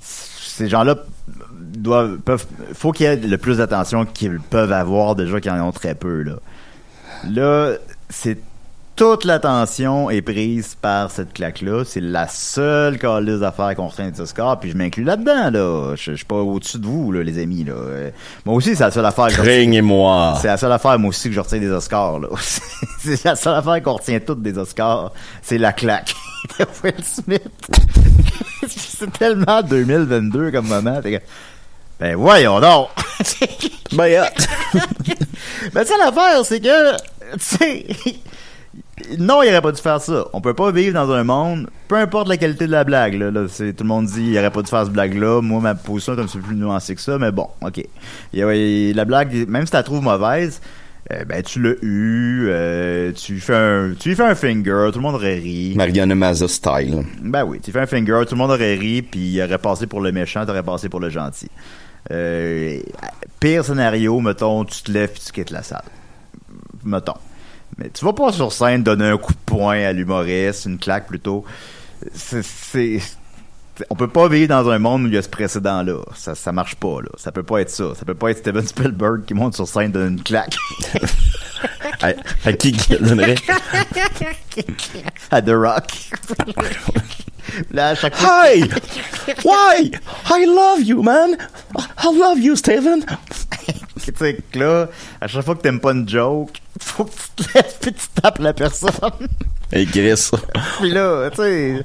[0.00, 0.96] ces gens-là
[1.58, 2.44] doivent peuvent
[2.74, 5.94] faut qu'il y ait le plus d'attention qu'ils peuvent avoir déjà qu'ils en ont très
[5.94, 6.34] peu là.
[7.30, 7.76] Là,
[8.08, 8.38] c'est
[8.96, 11.84] toute l'attention est prise par cette claque-là.
[11.86, 15.94] C'est la seule calice d'affaires qu'on retient de Oscar, puis je m'inclus là-dedans, là.
[15.96, 17.72] Je je suis pas au-dessus de vous, là, les amis, là.
[17.72, 18.10] Euh,
[18.44, 20.38] Moi aussi, c'est la seule affaire que je retiens- Craignez-moi.
[20.42, 22.28] c'est la seule affaire, moi aussi, que je retiens des Oscars, là.
[23.00, 25.12] c'est la seule affaire qu'on retient toutes des Oscars.
[25.40, 26.14] C'est la claque
[26.58, 27.42] de Will Smith.
[28.68, 31.00] c'est tellement 2022 comme moment.
[31.98, 32.88] Ben, voyons donc!
[33.92, 34.24] Ben,
[35.74, 37.86] ben, ça, l'affaire, c'est que, tu sais,
[39.18, 40.26] non, il aurait pas dû faire ça.
[40.32, 43.30] On peut pas vivre dans un monde, peu importe la qualité de la blague, là,
[43.30, 45.40] là, c'est, tout le monde dit, il aurait pas dû faire cette blague-là.
[45.42, 47.82] Moi, ma position est un petit peu plus nuancée que ça, mais bon, ok.
[48.32, 50.60] Il il- la blague, même si tu la trouves mauvaise,
[51.12, 54.98] euh, ben, tu l'as eu, euh, tu lui fais un, tu fais un finger, tout
[54.98, 55.74] le monde aurait ri.
[55.76, 57.02] Mariana Maza style.
[57.22, 59.86] Ben oui, tu fais un finger, tout le monde aurait ri, puis il aurait passé
[59.86, 61.48] pour le méchant, t'aurais passé pour le gentil.
[62.10, 62.78] Euh,
[63.40, 65.82] pire scénario, mettons, tu te lèves puis tu quittes la salle.
[66.84, 67.14] Mettons.
[67.78, 71.06] Mais tu vas pas sur scène donner un coup de poing à l'humoriste, une claque
[71.06, 71.44] plutôt.
[72.12, 73.00] C'est,
[73.88, 76.02] on peut pas vivre dans un monde où il y a ce précédent-là.
[76.14, 77.08] Ça, ça marche pas, là.
[77.16, 77.94] Ça peut pas être ça.
[77.94, 80.56] Ça peut pas être Steven Spielberg qui monte sur scène donne une claque
[82.02, 82.12] À,
[82.46, 83.34] à qui qui donnerait?
[85.30, 86.10] à The Rock.
[87.72, 88.62] Là, à chaque fois, Hi!
[89.44, 89.90] Why?
[90.30, 91.36] I love you, man!
[91.76, 93.04] I love you, Steven!
[94.04, 94.88] tu sais, que là,
[95.20, 98.20] à chaque fois que t'aimes pas une joke, faut que tu te lèves puis tu
[98.20, 98.90] tapes la personne.
[99.72, 100.30] Et Chris.
[100.80, 101.82] puis là, tu sais,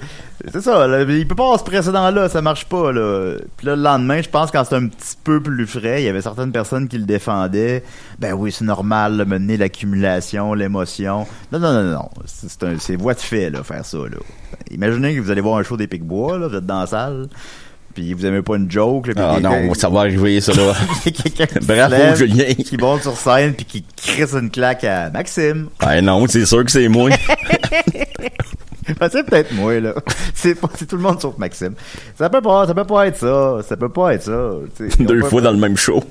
[0.52, 3.36] c'est ça, là, il peut pas avoir ce précédent-là, ça marche pas, là.
[3.58, 6.10] Puis là, le lendemain, je pense, quand c'est un petit peu plus frais, il y
[6.10, 7.84] avait certaines personnes qui le défendaient.
[8.18, 11.28] Ben oui, c'est normal, là, mener l'accumulation, l'émotion.
[11.52, 12.10] Non, non, non, non.
[12.26, 14.18] C'est c'est un- c'est voie de fait, là, faire ça, là.
[14.72, 17.28] Imaginez que vous allez voir un show des Pic-Bois, là, vous êtes dans la salle,
[17.94, 20.74] puis vous aimez pas une joke, là, Ah non, ça va arriver, ça, là.
[21.62, 22.54] Bravo, Julien.
[22.54, 25.70] qui monte sur scène puis qui crisse une claque à Maxime.
[25.80, 27.10] Ah non, c'est sûr que c'est moi.
[29.00, 29.96] Ben, c'est peut-être moi là.
[30.36, 30.54] C'est
[30.88, 31.74] tout le monde sauf Maxime.
[32.20, 34.52] Ça peut pas ça peut pas être ça, ça peut pas être ça.
[35.00, 36.04] Deux fois pas- dans le même show.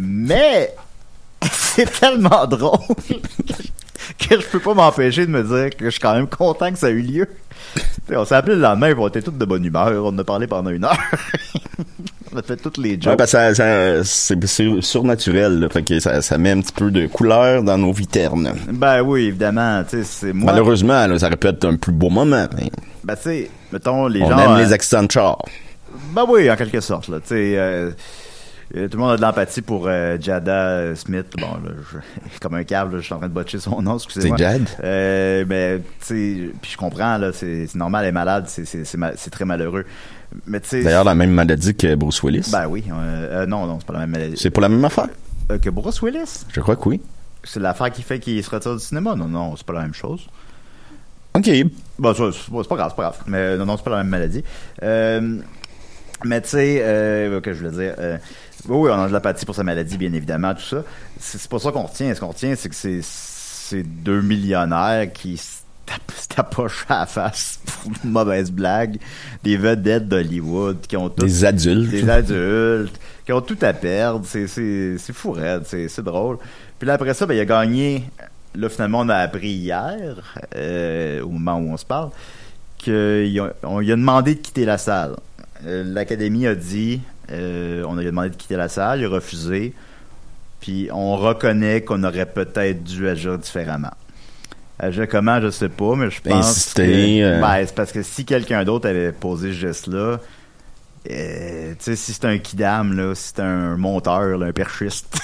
[0.00, 0.74] Mais
[1.52, 2.78] c'est tellement drôle
[4.36, 6.78] que je peux pas m'empêcher de me dire que je suis quand même content que
[6.78, 7.28] ça a eu lieu.
[8.14, 10.68] On s'est appelé le lendemain, on était tous de bonne humeur, on a parlé pendant
[10.70, 10.98] une heure.
[12.34, 13.06] on a fait toutes les jokes.
[13.12, 15.68] Ouais, parce que ça, ça- c'est surnaturel, là.
[15.70, 18.52] Fait que ça, ça met un petit peu de couleur dans nos vies ternes.
[18.68, 20.52] Ben oui, évidemment, c'est moi.
[20.52, 22.46] Malheureusement, là, ça aurait pu être un plus beau moment.
[22.56, 22.70] mais
[23.04, 24.38] Ben tu sais, mettons les on gens.
[24.38, 25.38] aime euh, les accidents de char.
[26.12, 27.08] Ben oui, en quelque sorte.
[27.08, 27.20] Là.
[27.20, 27.90] Tu sais, euh,
[28.76, 31.26] euh, tout le monde a de l'empathie pour euh, Jada euh, Smith.
[31.38, 33.96] Bon, là, je- comme un câble, là, je suis en train de botcher son nom,
[33.96, 34.36] excusez-moi.
[34.38, 34.68] C'est Jad?
[34.82, 38.84] Euh, mais, tu sais, puis je comprends, là, c'est normal, elle est malade, c'est- c'est
[38.84, 39.84] c'est ma- très malheureux.
[40.46, 40.82] Mais, tu sais...
[40.82, 42.48] D'ailleurs, la même maladie que Bruce Willis?
[42.50, 42.84] Ben oui.
[43.46, 44.36] non, non, c'est pas la même maladie.
[44.38, 45.08] c'est pas la même affaire?
[45.50, 46.44] Euh, que Bruce Willis?
[46.52, 47.00] Je crois que oui.
[47.44, 49.14] C'est l'affaire qui fait qu'il se retire du cinéma?
[49.16, 50.26] Non, non, c'est pas la même chose.
[51.34, 51.50] OK.
[51.98, 52.22] Bon, c'est
[52.68, 53.18] pas, grave, c'est pas grave.
[53.26, 54.44] Mais non, non, c'est pas la même maladie.
[56.24, 58.16] Mais tu sais, que je voulais dire, euh,
[58.68, 60.84] oui, on a de l'apathie pour sa maladie, bien évidemment, tout ça.
[61.18, 62.14] C'est pas ça qu'on retient.
[62.14, 65.62] Ce qu'on retient, c'est que c'est deux millionnaires qui se
[66.28, 68.98] tapocher à la face pour une mauvaise blague.
[69.42, 71.90] Des vedettes d'Hollywood qui ont tout- Des adultes.
[71.90, 74.24] Des adultes qui ont tout à perdre.
[74.26, 74.46] C'est,
[75.12, 76.38] fou raide, c'est, drôle.
[76.78, 78.04] Puis là, après ça, ben, il a gagné.
[78.54, 82.10] Là, finalement, on a appris hier, euh, au moment où on se parle,
[82.78, 85.16] qu'il a, on lui a demandé de quitter la salle.
[85.64, 89.08] Euh, L'Académie a dit, euh, on lui a demandé de quitter la salle, il a
[89.08, 89.74] refusé.
[90.60, 93.92] Puis on reconnaît qu'on aurait peut-être dû agir différemment.
[94.78, 97.40] Agir comment, je sais pas, mais je pense Insister, que euh.
[97.40, 100.18] ben, c'est parce que si quelqu'un d'autre avait posé ce geste-là,
[101.10, 105.18] euh, tu sais, si c'est un kidam, là, si c'est un monteur, là, un perchiste,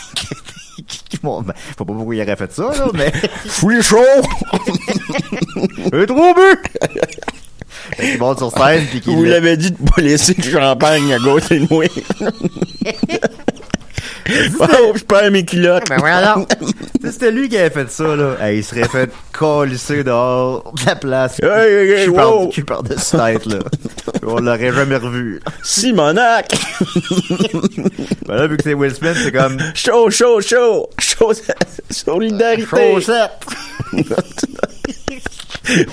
[1.22, 3.10] bon, ben, faut pas pourquoi il aurait fait ça, là, mais
[3.46, 3.96] Free show!
[5.92, 6.98] un trop but!
[7.96, 11.50] Qu'il monte sur scène, puis Vous l'avez dit de pas laisser le champagne à gauche
[11.50, 11.68] et nous.
[14.60, 15.88] oh, je perds mes culottes.
[15.88, 16.36] Ben voilà.
[16.60, 16.66] Tu
[17.02, 18.36] sais, c'était lui qui avait fait ça, là.
[18.40, 21.40] Hey, il serait fait colisser dehors de la place.
[21.42, 22.16] Hey, hey, hey, Cul wow.
[22.16, 23.58] par- cul par-dessus tête, là.
[24.26, 25.40] On l'aurait jamais revu.
[25.62, 26.52] Simonac!
[28.26, 29.58] Ben là, vu que c'est Will Smith, c'est comme...
[29.74, 30.90] Chaud, chaud, chaud!
[30.98, 31.32] Chaud,
[31.90, 32.92] solidarité!
[32.94, 33.46] Chaussette!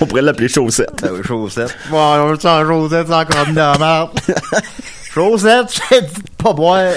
[0.02, 0.90] On pourrait l'appeler chaussette.
[1.02, 1.76] Ben oui, chaussette.
[1.90, 4.10] Bon, on le sent chaussette, c'est encore mis dans la
[5.14, 6.92] chaussette, de pas boire.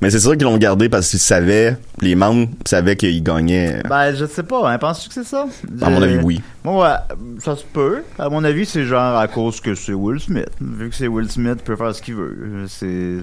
[0.00, 3.82] Mais c'est sûr qu'ils l'ont gardé parce qu'ils savaient, les membres savaient qu'ils gagnaient.
[3.88, 4.78] Ben, je sais pas, hein.
[4.78, 5.46] Penses-tu que c'est ça?
[5.82, 6.40] À mon Je- avis, oui.
[6.64, 8.02] Moi, ouais, ça se peut.
[8.18, 10.48] À mon avis, c'est genre à cause que c'est Will Smith.
[10.60, 12.36] Vu que c'est Will Smith, il peut faire ce qu'il veut.
[12.68, 13.16] C'est.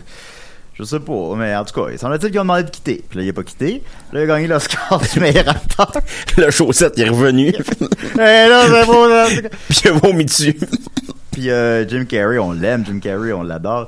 [0.74, 3.04] Je sais pas, mais en tout cas, il semble-t-il qu'ils ont demandé de quitter.
[3.08, 3.84] Puis là, il a pas quitté.
[4.12, 5.92] Là, il a gagné l'Oscar du meilleur acteur.
[6.38, 7.48] Le chaussette, il est revenu.
[8.16, 9.28] Et là, c'est beau, là.
[9.70, 10.58] Puis il a vomi dessus.
[11.32, 12.84] Puis euh, Jim Carrey, on l'aime.
[12.86, 13.88] Jim Carrey, on l'adore.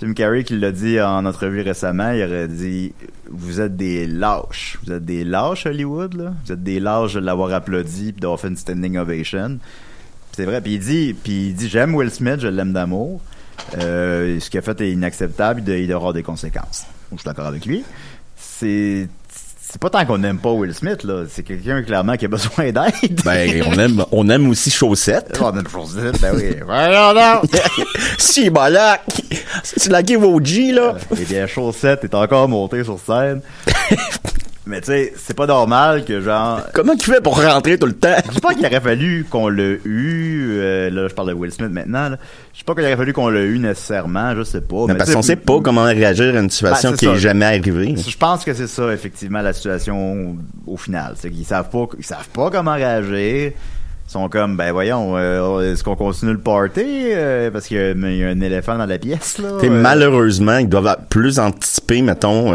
[0.00, 2.92] Jim Carrey, qui l'a dit en entrevue récemment, il aurait dit
[3.30, 4.78] Vous êtes des lâches.
[4.84, 6.34] Vous êtes des lâches, Hollywood, là.
[6.44, 9.58] Vous êtes des lâches de l'avoir applaudi puis d'avoir fait une standing ovation.
[10.32, 10.60] C'est vrai.
[10.60, 13.20] Puis il dit, puis il dit J'aime Will Smith, je l'aime d'amour.
[13.78, 16.84] Euh, ce qu'il a fait est inacceptable, il doit- avoir des conséquences.
[17.12, 17.84] Je suis d'accord avec lui.
[18.36, 19.08] C'est.
[19.70, 21.24] C'est pas tant qu'on n'aime pas Will Smith, là.
[21.30, 23.20] C'est quelqu'un, clairement, qui a besoin d'aide.
[23.24, 25.38] Ben, on aime, on aime aussi chaussette.
[25.42, 26.56] On aime Chaussette, ben oui.
[26.64, 27.50] Voyons donc!
[28.16, 29.02] Simonac!
[29.62, 30.94] C'est la game OG, là.
[31.20, 33.42] Et bien, Chaussette est encore monté sur scène.
[34.68, 36.60] Mais tu sais, c'est pas normal que genre.
[36.74, 38.14] Comment tu fais pour rentrer tout le temps?
[38.28, 40.50] Je sais pas qu'il aurait fallu qu'on l'ait eu.
[40.50, 42.10] euh, là, je parle de Will Smith maintenant.
[42.10, 42.18] Là.
[42.52, 44.36] Je sais pas qu'il aurait fallu qu'on l'ait eu nécessairement.
[44.36, 44.84] Je sais pas.
[44.86, 47.94] Mais parce qu'on sait pas comment réagir à une situation Ben, qui est jamais arrivée.
[47.96, 51.14] Je pense que c'est ça, effectivement, la situation au, final.
[51.16, 53.52] C'est qu'ils savent pas, ils savent pas comment réagir.
[53.52, 56.82] Ils sont comme, ben voyons, euh, est-ce qu'on continue le party?
[56.84, 59.48] Euh, parce qu'il y, y a un éléphant dans la pièce, là.
[59.62, 62.54] Euh, malheureusement, ils doivent plus anticiper, mettons,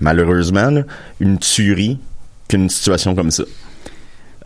[0.00, 0.82] malheureusement, là,
[1.20, 1.98] une tuerie
[2.48, 3.44] qu'une situation comme ça.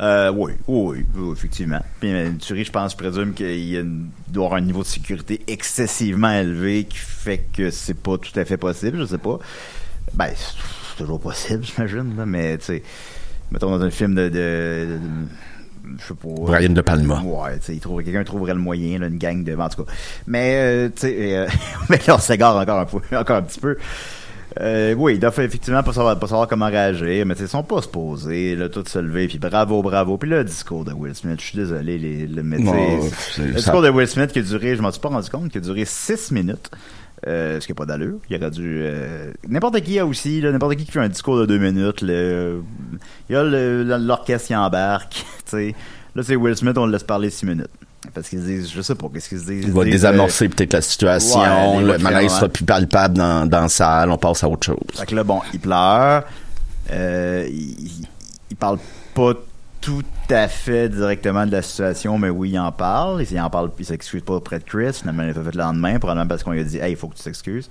[0.01, 1.81] Euh, oui, oui, oui, effectivement.
[2.01, 4.47] Puis euh, une tuerie, je pense, je présume qu'il y a une- il doit y
[4.47, 8.57] avoir un niveau de sécurité excessivement élevé qui fait que c'est pas tout à fait
[8.57, 9.39] possible, je sais pas.
[10.15, 12.83] Ben, c'est toujours possible, j'imagine, mais tu sais,
[13.53, 14.99] mettons dans un film de, de, de-
[15.99, 16.29] je sais pas.
[16.47, 17.21] Brian De Palma.
[17.23, 19.93] Ouais, tu sais, quelqu'un trouverait le moyen, là, une gang de, en tout cas.
[20.27, 21.47] Mais, euh, tu sais, euh,
[21.91, 23.77] mais là, on s'égare encore un peu, encore un petit peu.
[24.61, 27.81] Euh, oui, ils doivent effectivement pas savoir, pas savoir comment réagir, mais ils sont pas
[27.83, 30.19] supposés, là, tout se lever, puis bravo, bravo.
[30.19, 33.03] Puis le discours de Will Smith, je suis désolé, les, le, mais tu sais, Oh,
[33.03, 35.09] c'est- c'est- le ça- discours de Will Smith qui a duré, je m'en suis pas
[35.09, 36.71] rendu compte, qui a duré 6 minutes.
[37.29, 38.19] Euh, ce qui n'a pas d'allure.
[38.29, 38.81] Il aurait dû.
[38.83, 42.03] euh, n'importe qui a aussi, là, n'importe qui qui fait un discours de deux minutes.
[42.03, 42.63] Le,
[43.31, 45.25] il y a l'orchestre qui embarque.
[46.15, 47.71] Là, c'est Will Smith, on le laisse parler six minutes.
[48.13, 49.65] Parce qu'ils se disent, je sais pas, qu'est-ce qu'ils se disent.
[49.65, 53.69] Il va désamorcer peut-être la situation, ouais, le malaise sera plus palpable dans, dans la
[53.69, 54.77] salle, on passe à autre chose.
[54.95, 56.25] Fait que là, bon, il pleure.
[56.91, 58.79] Euh, il, parle
[59.15, 59.33] pas
[59.81, 63.25] tout à fait directement de la situation, mais oui, il en parle.
[63.29, 64.93] Il en parle, puis il s'excuse pas auprès de Chris.
[64.93, 67.09] Finalement, il l'a fait le lendemain, probablement parce qu'on lui a dit, hey, il faut
[67.09, 67.71] que tu t'excuses.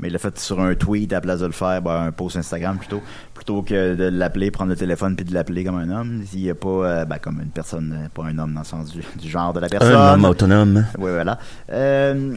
[0.00, 2.12] Mais il l'a fait sur un tweet à la place de le faire, ben, un
[2.12, 3.02] post Instagram plutôt,
[3.34, 6.24] plutôt que de l'appeler, prendre le téléphone puis de l'appeler comme un homme.
[6.32, 8.66] Il y a pas, euh, ben, comme une personne, euh, pas un homme dans le
[8.66, 9.94] sens du, du genre de la personne.
[9.94, 10.86] Un homme autonome.
[10.98, 11.38] Oui, voilà.
[11.70, 12.36] Euh,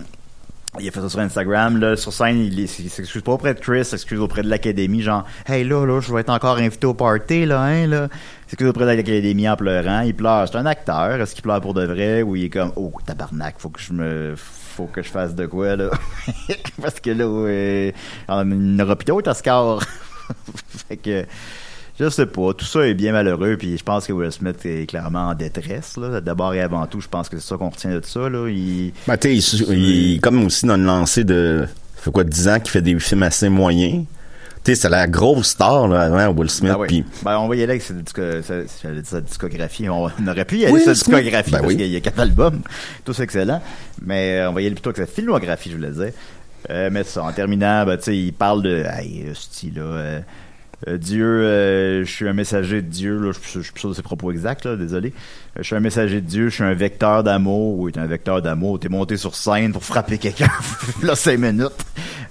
[0.80, 3.86] il a fait ça sur Instagram, là, sur scène, il, s'excuse pas auprès de Chris,
[3.86, 7.46] s'excuse auprès de l'académie, genre, hey là, là, je vais être encore invité au party,
[7.46, 8.08] là, hein, là.
[8.48, 11.62] Il s'excuse auprès de l'académie en pleurant, il pleure, c'est un acteur, est-ce qu'il pleure
[11.62, 14.36] pour de vrai, ou il est comme, oh, tabarnak, faut que je me,
[14.74, 15.90] faut que je fasse de quoi, là.
[16.82, 17.94] Parce que là, ouais,
[18.28, 19.84] on n'aura plus d'autres Oscars.
[20.88, 21.26] fait que,
[22.00, 24.88] je sais pas, tout ça est bien malheureux, puis je pense que Will Smith est
[24.88, 26.22] clairement en détresse, là.
[26.22, 28.50] D'abord et avant tout, je pense que c'est ça qu'on retient de ça, là.
[28.50, 32.82] Il, Ben, il, comme aussi dans une lancée de, fait quoi, 10 ans qu'il fait
[32.82, 34.06] des films assez moyens.
[34.64, 36.72] Tu sais, c'est la grosse star, là, avant, Will Smith.
[36.74, 36.88] Ah oui.
[36.88, 39.90] puis- Ben, on va y aller avec sa, disco- sa- j'allais dire sa discographie.
[39.90, 41.76] On, aurait pu y aller avec sa discographie Ben parce oui.
[41.78, 42.62] qu'il y a quatre albums.
[43.04, 43.62] Tous excellents.
[44.02, 46.12] Mais euh, on va y aller plutôt avec sa filmographie, je voulais dire.
[46.70, 48.86] Euh, mais ça, en terminant, ben, tu sais, il parle de.
[48.90, 50.22] Hey, style, là.
[50.88, 53.18] Euh, Dieu, euh, je suis un messager de Dieu.
[53.20, 55.10] Là, je suis- plus sûr de ses propos exacts, là, désolé.
[55.10, 57.80] Euh, je suis un messager de Dieu, je suis un vecteur d'amour.
[57.80, 58.80] Oui, t'es un vecteur d'amour.
[58.80, 60.50] T'es monté sur scène pour frapper quelqu'un.
[61.04, 61.86] là, cinq minutes.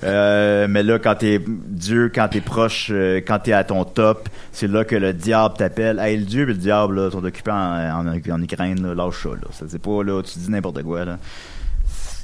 [0.05, 2.91] Euh, mais là, quand t'es Dieu, quand t'es proche,
[3.27, 5.99] quand t'es à ton top, c'est là que le diable t'appelle.
[5.99, 9.23] Hey, le Dieu et le diable, là, sont occupés en, en, en Ukraine, là, lâche
[9.23, 9.67] ça, là.
[9.69, 11.19] C'est pas, là, tu dis n'importe quoi, là.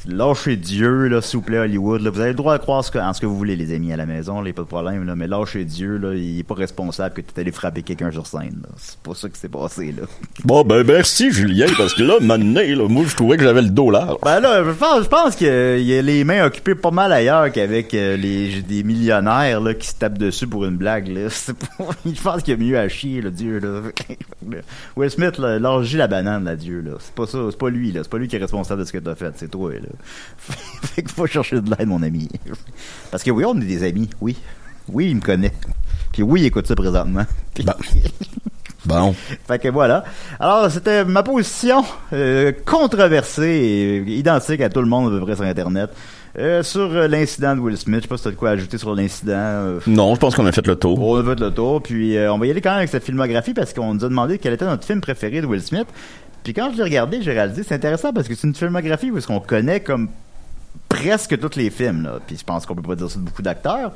[0.06, 2.00] Lâchez Dieu, là, s'il vous plaît, Hollywood.
[2.00, 2.10] Là.
[2.10, 3.92] Vous avez le droit de croire ce que, en ce que vous voulez, les amis,
[3.92, 5.04] à la maison, là, y a pas de problème.
[5.04, 5.16] Là.
[5.16, 8.26] Mais lâchez Dieu, là, il est pas responsable que tu es allé frapper quelqu'un sur
[8.26, 8.60] scène.
[8.62, 8.68] là.
[8.76, 10.04] C'est pas ça qui s'est passé, là.
[10.44, 13.70] Bon, ben, merci, Julien, parce que là, maintenant, là, moi, je trouvais que j'avais le
[13.70, 14.16] dos large.
[14.22, 15.46] Ben là, je pense, je pense qu'il
[15.82, 19.88] y a les mains occupées pas mal ailleurs qu'avec euh, les des millionnaires là, qui
[19.88, 21.08] se tapent dessus pour une blague.
[21.08, 21.28] Là.
[22.06, 23.58] Je pense qu'il y a mieux à chier, le Dieu.
[23.58, 23.82] Là.
[24.96, 26.80] Will Smith, là, la banane, là, Dieu.
[26.80, 26.92] Là.
[27.00, 27.92] C'est pas ça, c'est pas lui.
[27.92, 28.00] là.
[28.02, 29.72] C'est pas lui qui est responsable de ce que t'as fait, c'est toi.
[29.72, 29.87] Là.
[30.38, 32.28] fait qu'il faut chercher de l'aide, mon ami.
[33.10, 34.36] Parce que oui, on est des amis, oui.
[34.90, 35.52] Oui, il me connaît.
[36.12, 37.24] Puis oui, il écoute ça présentement.
[37.54, 37.64] Puis-.
[38.86, 39.12] Bon.
[39.46, 40.04] fait que voilà.
[40.40, 43.42] Alors, c'était ma position euh, controversée
[44.06, 45.90] et identique à tout le monde à peu près sur Internet.
[46.38, 48.78] Euh, sur euh, l'incident de Will Smith, je sais pas si t'as de quoi ajouter
[48.78, 49.32] sur l'incident.
[49.34, 50.98] euh, Non, je pense qu'on a fait le tour.
[51.02, 53.52] on a fait le tour, puis on va y aller quand même avec cette filmographie
[53.52, 55.86] parce qu'on nous a demandé quel était notre film préféré de Will Smith.
[56.48, 59.18] Puis quand je l'ai regardé, j'ai réalisé c'est intéressant parce que c'est une filmographie où
[59.18, 60.08] est-ce qu'on connaît comme
[60.88, 62.20] presque tous les films là.
[62.26, 63.92] Puis je pense qu'on peut pas dire ça de beaucoup d'acteurs.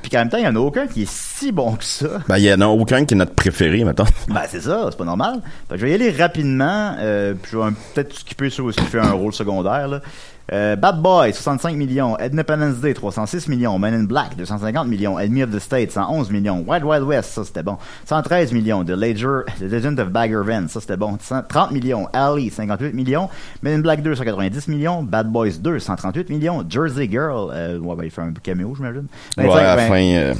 [0.00, 2.22] Puis qu'en même temps, il y en a aucun qui est si bon que ça.
[2.26, 4.06] Ben, il y en a aucun qui est notre préféré, maintenant.
[4.28, 5.42] Ben, c'est ça, c'est pas normal.
[5.68, 8.80] Fait que je vais y aller rapidement, euh, puis je vais peut-être skipper ceux qui
[8.84, 10.00] fait un rôle secondaire, là.
[10.52, 12.16] Euh, Bad Boy, 65 millions.
[12.20, 13.78] Independence Day, 306 millions.
[13.78, 15.18] Men in Black, 250 millions.
[15.18, 16.64] Enemy of the State, 111 millions.
[16.66, 17.78] Wild Wild West, ça c'était bon.
[18.04, 18.84] 113 millions.
[18.84, 21.16] The, Ledger, The Legend of Bagger Vance, ça c'était bon.
[21.16, 22.08] 30 millions.
[22.12, 23.30] Ali, 58 millions.
[23.62, 25.02] Men in Black 2, 190 millions.
[25.02, 26.62] Bad Boys 2, 138 millions.
[26.68, 29.06] Jersey Girl, euh, ouais, ben, il fait un caméo, j'imagine.
[29.38, 30.34] Ouais, 25, à la 20 fin, euh,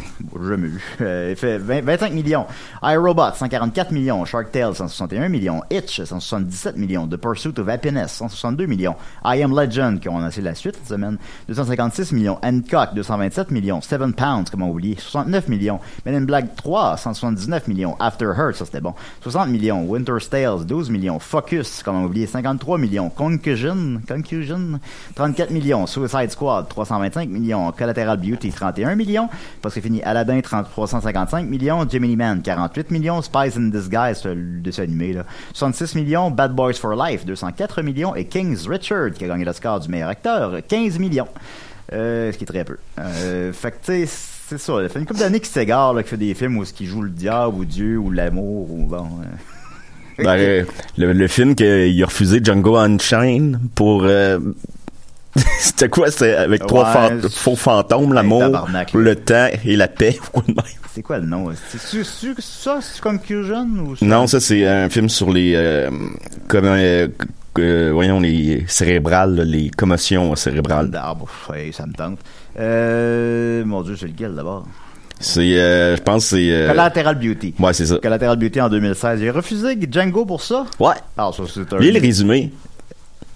[0.48, 0.82] jamais vu.
[1.30, 2.46] Il fait 20 25 millions.
[2.82, 4.24] iRobot, 144 millions.
[4.24, 5.62] Shark Tale, 161 millions.
[5.70, 7.06] Itch, 177 millions.
[7.06, 8.96] The Pursuit of Happiness, 162 millions.
[9.24, 12.38] I Am Legend, qui ont annoncé la suite cette semaine, 256 millions.
[12.42, 13.80] Hancock, 227 millions.
[13.80, 15.80] Seven Pounds, comment oublier, 69 millions.
[16.04, 17.96] Men in Black 3, 179 millions.
[18.00, 19.84] After Her, ça c'était bon, 60 millions.
[19.86, 21.18] Winter's Tales, 12 millions.
[21.18, 23.10] Focus, comment oublier, 53 millions.
[23.10, 24.80] Concussion, Concussion,
[25.14, 25.86] 34 millions.
[25.86, 27.72] Suicide Squad, 325 millions.
[27.72, 29.28] Collateral Beauty, 31 millions.
[29.62, 31.88] Parce que fini Aladdin, 30 355 millions.
[31.88, 33.22] Gemini Man, 48 millions.
[33.22, 35.24] Spies in Disguise, le dessin animé, là.
[35.52, 36.30] 66 millions.
[36.30, 38.14] Bad Boys for Life, 204 millions.
[38.14, 41.28] Et King's Richard, qui a gagné l'Oscar du meilleur acteur, 15 millions.
[41.92, 42.76] Euh, ce qui est très peu.
[42.98, 44.08] Euh, fait que, tu sais,
[44.48, 44.82] c'est ça.
[44.82, 47.02] Ça fait une couple d'années qu'il s'égare, là, qu'il fait des films où il joue
[47.02, 49.06] le diable, ou Dieu, ou l'amour, ou bon.
[50.18, 50.22] euh.
[50.24, 50.66] ben,
[50.96, 54.04] le, le film qu'il a refusé Django Unchained pour...
[55.58, 56.10] C'était quoi?
[56.12, 60.18] C'était avec Ouais, trois faux fantômes, l'amour, le temps et la paix.
[60.94, 61.50] C'est quoi le nom?
[61.68, 65.88] C'est c'est- c'est- ça, c'est ou c'est- Non, ça c'est un film sur les
[66.46, 66.66] comme
[67.58, 70.90] euh, voyons les cérébrales, là, les commotions cérébrales.
[70.94, 71.26] Ah, bon,
[71.72, 72.18] ça me tente.
[72.58, 74.66] Euh, mon Dieu, c'est lequel d'abord?
[75.20, 77.54] C'est euh, je pense c'est euh, Collateral Beauty.
[77.58, 77.98] Ouais, c'est ça.
[77.98, 79.20] Collateral Beauty en 2016.
[79.20, 80.66] J'ai refusé Django pour ça?
[80.78, 80.94] Ouais.
[81.16, 81.78] Ah, ça, c'est un...
[81.78, 82.52] Lis le résumé.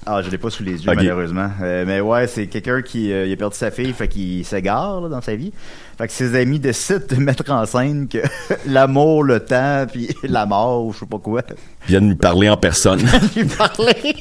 [0.05, 1.51] Ah, je l'ai pas sous les yeux, malheureusement.
[1.63, 5.09] Euh, mais ouais, c'est quelqu'un qui il a perdu sa fille, fait qu'il s'égare là,
[5.09, 5.53] dans sa vie.
[5.99, 8.19] Fait que ses amis décident de mettre en scène que
[8.67, 11.43] l'amour, le temps, puis la mort, ou je sais pas quoi.
[11.89, 13.01] Viennent lui parler en personne.
[13.37, 14.15] lui parler.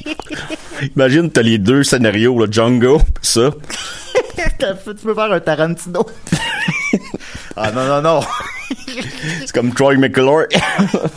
[0.96, 3.50] Imagine t'as les deux scénarios, là, Django, ça.
[4.58, 6.04] T'as fait- tu peux faire un Tarantino.
[7.56, 8.20] ah non, non, non.
[9.40, 10.46] C'est comme Troy McClure.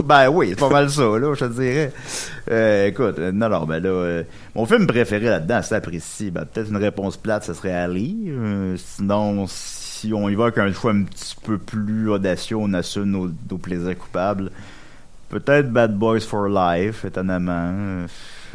[0.04, 1.91] ben oui, c'est pas mal ça, là, je te dirais.
[2.52, 4.24] Euh, écoute, euh, non, non, ben là, euh,
[4.56, 6.32] mon film préféré là-dedans, c'est apprécié.
[6.32, 8.26] Ben, peut-être une réponse plate, ce serait Ali.
[8.30, 9.81] Euh, sinon, si
[10.14, 13.58] on y va avec un choix un petit peu plus audacieux, on assume nos, nos
[13.58, 14.52] plaisirs coupables.
[15.30, 18.06] Peut-être Bad Boys for Life, étonnamment.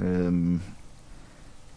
[0.03, 0.57] Euh,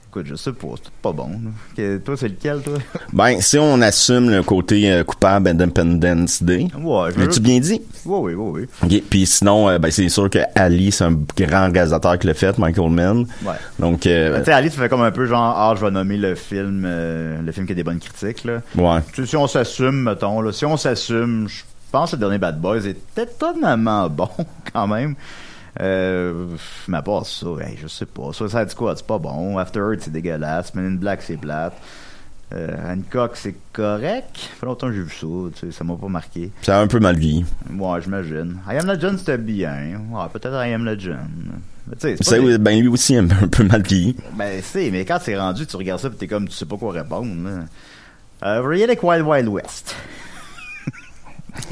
[0.09, 1.29] écoute, je sais pas, c'est pas bon.
[1.75, 2.73] Que- toi, c'est lequel, toi?
[3.13, 6.67] Ben, si on assume le côté euh, coupable d'Independence Day.
[6.79, 7.81] Ouais, je- L'as-tu bien dit?
[8.05, 9.03] Oui, oui, oui, oui.
[9.09, 12.57] Puis sinon, euh, ben, c'est sûr que Ali, c'est un grand réalisateur qui l'a fait,
[12.57, 13.25] Michael Mann.
[13.45, 13.53] Ouais.
[13.77, 15.91] Donc, euh, Ben, tu sais, Ali, tu fais comme un peu genre, ah, je vais
[15.91, 18.61] nommer le film, euh, le film qui a des bonnes critiques, là.
[18.77, 19.01] ouais.
[19.13, 22.37] Tu sais, si on s'assume, mettons, là, si on s'assume, je pense que le dernier
[22.39, 24.29] Bad Boys est étonnamment bon,
[24.73, 25.15] quand même.
[25.79, 26.47] Euh,
[26.87, 28.31] mais à part ça, hey, je sais pas.
[28.33, 29.57] Suicide Squad, c'est pas bon.
[29.57, 30.73] After Earth, c'est dégueulasse.
[30.75, 31.73] Men in Black, c'est plate.
[32.51, 34.29] Euh, Hancock, c'est correct.
[34.37, 36.51] Ça fait longtemps que j'ai vu ça, tu sais, ça m'a pas marqué.
[36.63, 37.45] Ça a un peu mal vieilli.
[37.71, 38.57] Ouais, j'imagine.
[38.67, 40.01] I Am Legend, c'était bien.
[40.11, 41.17] Ouais, peut-être I Am Legend.
[41.87, 44.15] Mais tu sais, des- ben lui aussi un peu mal vieilli.
[44.33, 46.77] Ben, c'est, mais quand c'est rendu, tu regardes ça pis t'es comme, tu sais pas
[46.77, 47.65] quoi répondre, là.
[48.41, 48.61] Euh,
[49.03, 49.95] Wild Wild West.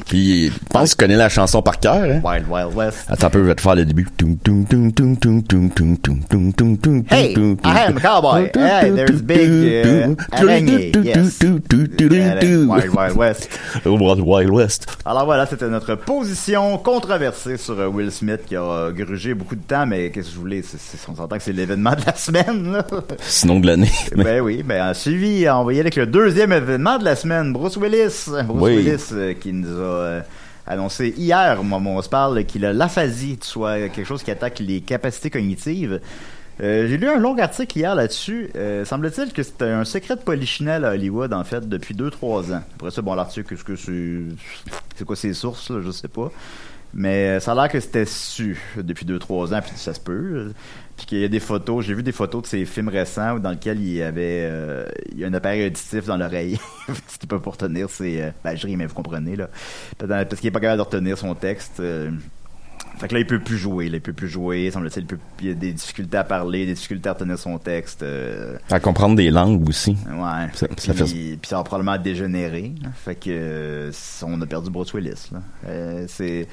[0.06, 0.88] Puis, je pense ouais.
[0.88, 2.22] qu'il connaît la chanson par cœur.
[2.24, 3.06] Wild Wild West.
[3.08, 4.06] Attends un peu, je vais te faire le début.
[7.10, 8.50] Hey, I am cowboy.
[8.54, 10.14] Hey, there's big uh.
[11.02, 11.38] Yes.
[11.42, 13.48] Wild Wild West.
[13.84, 14.86] Wild Wild West.
[15.04, 19.86] Alors voilà, c'était notre position controversée sur Will Smith qui a grugé beaucoup de temps,
[19.86, 20.62] mais qu'est-ce que je voulais?
[20.62, 22.72] C'est, on s'entend que c'est l'événement de la semaine.
[22.72, 22.86] Là.
[23.20, 23.90] Sinon de l'année.
[24.16, 24.24] Mais...
[24.24, 28.30] Ben oui, ben suivi, envoyé avec le deuxième événement de la semaine, Bruce Willis.
[28.46, 28.70] Bruce.
[28.70, 30.20] Willis qui nous a euh,
[30.66, 34.80] annoncé hier, au on se parle, qu'il a l'aphasie, soit quelque chose qui attaque les
[34.80, 36.00] capacités cognitives.
[36.60, 38.50] Euh, J'ai lu un long article hier là-dessus.
[38.56, 42.62] Euh, Semble-t-il que c'était un secret de polichinelle à Hollywood, en fait, depuis 2-3 ans.
[42.76, 44.22] Après ça, bon, l'article, est-ce que c'est...
[44.96, 45.80] C'est quoi ses sources, là?
[45.84, 46.32] Je sais pas.
[46.94, 50.52] Mais euh, ça a l'air que c'était su depuis 2-3 ans, puis ça se peut.
[50.98, 53.50] Puis qu'il y a des photos, j'ai vu des photos de ses films récents dans
[53.52, 56.58] lesquels il y avait euh, il y a un appareil auditif dans l'oreille.
[57.28, 58.20] Peut pas retenir, c'est...
[58.22, 59.48] euh, ben, je ris, mais vous comprenez, là.
[59.98, 61.78] Parce qu'il est pas capable de retenir son texte.
[61.80, 62.10] euh,
[62.98, 63.88] fait que là, il peut plus jouer.
[63.88, 64.72] Là, il peut plus jouer.
[64.72, 65.06] Semble-t-il,
[65.40, 68.02] il, il a des difficultés à parler, des difficultés à retenir son texte.
[68.02, 69.90] euh, À comprendre des langues aussi.
[70.10, 70.48] Ouais.
[70.54, 72.72] Ça- puis, ça fait- puis ça va probablement dégénérer.
[72.82, 72.88] là.
[72.92, 73.90] Fait que
[74.24, 75.30] on a perdu Bruce Willis.
[75.30, 75.38] là.
[76.08, 76.48] C'est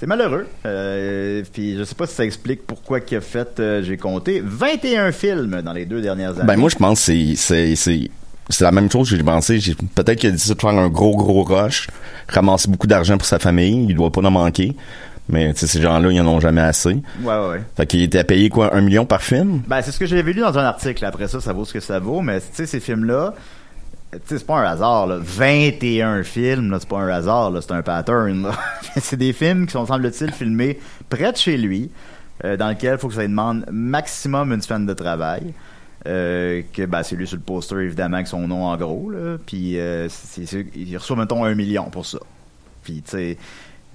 [0.00, 0.46] c'est malheureux.
[0.66, 3.60] Euh, puis je sais pas si ça explique pourquoi qu'il a fait.
[3.60, 6.46] euh, J'ai compté 21 films dans les deux dernières années.
[6.46, 8.10] Ben moi je pense que c'est c'est c'est
[8.48, 9.60] c'est la même chose que j'ai pensé.
[9.60, 11.86] J'ai- Peut-être qu'il a décidé de faire un gros gros rush,
[12.28, 13.86] ramasser beaucoup d'argent pour sa famille.
[13.88, 14.74] Il doit pas en manquer.
[15.28, 16.88] Mais tu sais, ces gens-là, ils en ont jamais assez.
[16.88, 17.62] Ouais, ouais, ouais.
[17.76, 19.62] Fait qu'il était payé quoi, un million par film?
[19.68, 21.04] Ben, c'est ce que j'avais lu dans un article.
[21.04, 22.20] Après ça, ça vaut ce que ça vaut.
[22.20, 23.34] Mais, tu sais, ces films-là,
[24.24, 25.18] c'est pas un hasard, là.
[25.20, 27.52] 21 films, c'est pas un hasard.
[27.60, 28.50] C'est un pattern,
[28.96, 31.90] c'est des films qui sont, semble-t-il, filmés près de chez lui,
[32.44, 35.54] euh, dans lequel il faut que ça lui demande maximum une semaine de travail.
[36.06, 39.12] Euh, que, ben, c'est lui sur le poster, évidemment, avec son nom en gros.
[39.46, 40.08] Puis, euh,
[40.74, 42.18] il reçoit, mettons, un million pour ça.
[42.82, 43.38] Puis, tu sais,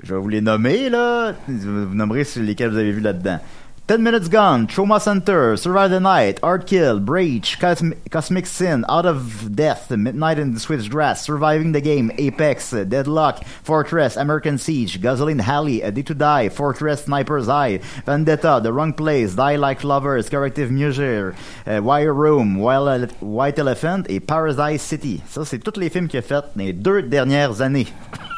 [0.04, 1.34] je vais vous les nommer, là.
[1.47, 3.39] Vous nommerez lesquels vous avez vu là-dedans.
[3.87, 9.05] 10 Minutes Gone, Trauma Center, Survive the Night, Art Kill, Breach, Cosmi- Cosmic Sin, Out
[9.05, 15.39] of Death, Midnight in the Switchgrass, Surviving the Game, Apex, Deadlock, Fortress, American Siege, Gasoline
[15.39, 20.29] Alley, A Day to Die, Fortress Sniper's Eye, Vendetta, The Wrong Place, Die Like Lovers,
[20.29, 21.35] Corrective Measure,
[21.67, 25.21] euh, Wire Room, White Elephant et Paradise City.
[25.29, 27.87] Ça, c'est tous les films qu'il a fait dans les deux dernières années.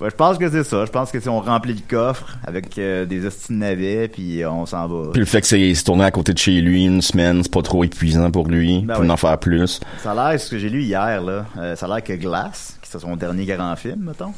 [0.00, 0.84] Ouais, je pense que c'est ça.
[0.84, 4.44] Je pense que si on remplit le coffre avec euh, des hosties de navets, puis
[4.46, 5.10] on s'en va.
[5.12, 7.52] Puis le fait que c'est c'est tourné à côté de chez lui une semaine, c'est
[7.52, 8.82] pas trop épuisant pour lui.
[8.82, 9.10] Ben pour oui.
[9.10, 9.80] en faire plus.
[10.02, 12.78] Ça a l'air, ce que j'ai lu hier, là, euh, ça a l'air que Glass,
[12.82, 14.32] qui c'est son dernier grand film, mettons,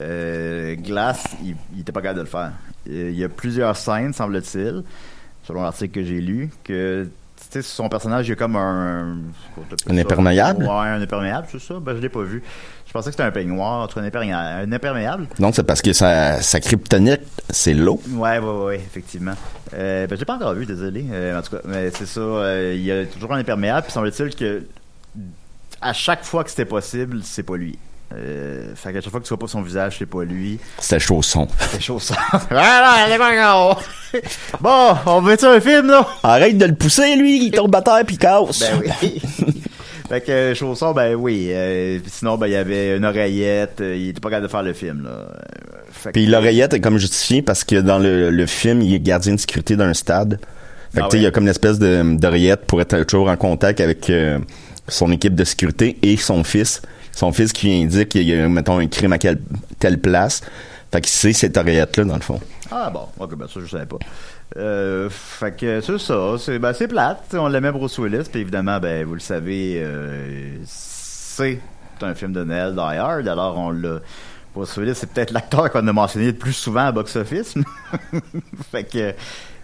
[0.00, 2.52] euh, Glass, il, il était pas capable de le faire.
[2.90, 4.82] Euh, Il y a plusieurs scènes, semble-t-il,
[5.46, 7.08] selon l'article que j'ai lu, que
[7.62, 9.16] son personnage, il y a comme un...
[9.88, 10.64] Un imperméable?
[10.64, 11.74] Ouais, un imperméable, c'est ça?
[11.80, 12.42] Ben, je l'ai pas vu.
[12.86, 14.68] Je pensais que c'était un peignoir, en tout cas, un imperméable.
[14.68, 15.28] Un imperméable.
[15.38, 18.00] Donc c'est parce que sa, sa kryptonite, c'est l'eau?
[18.10, 19.34] Ouais, ouais, ouais, effectivement.
[19.74, 21.04] Euh, ben, j'ai pas encore vu, désolé.
[21.10, 22.20] Euh, en tout cas, mais c'est ça.
[22.20, 24.62] euh, il y a toujours un imperméable, puis semble-t-il que
[25.80, 27.78] à chaque fois que c'était possible, c'est pas lui.
[28.14, 30.58] Euh, fait qu'à chaque fois que tu vois pas son visage, c'est pas lui.
[31.60, 32.16] C'était chausson.
[32.48, 33.82] Pas encore.
[34.60, 36.06] Bon, on veut-tu un film, là?
[36.22, 38.60] Arrête de le pousser, lui, il tombe à terre puis il casse.
[38.60, 39.20] Ben oui.
[40.08, 41.48] fait que euh, chausson, ben oui.
[41.50, 43.80] Euh, sinon, ben il y avait une oreillette.
[43.80, 45.26] euh, il était pas capable de faire le film, là.
[45.90, 49.00] Fait Puis que- l'oreillette est comme justifiée parce que dans le, le film, il est
[49.00, 50.38] gardien de sécurité d'un stade.
[50.94, 51.20] Fait que Ah tu sais, ouais.
[51.22, 54.10] il y a comme une espèce d'oreillette pour être toujours en contact avec
[54.88, 56.80] son équipe de sécurité et son fils.
[57.16, 59.40] Son fils qui lui indique qu'il y a, mettons, un crime à quelle,
[59.78, 60.42] telle place.
[60.92, 62.38] Fait que c'est cette oreillette-là, dans le fond.
[62.70, 63.96] Ah bon, ok, ben ça je savais pas.
[64.58, 68.78] Euh, fait que c'est ça, c'est ben c'est plate, on l'aimait Bruce Willis, puis évidemment,
[68.80, 71.58] ben vous le savez, euh, c'est
[72.02, 74.00] un film de Noël Die alors on l'a.
[74.64, 77.54] C'est peut-être l'acteur qu'on a mentionné le plus souvent à box-office.
[78.70, 79.14] fait que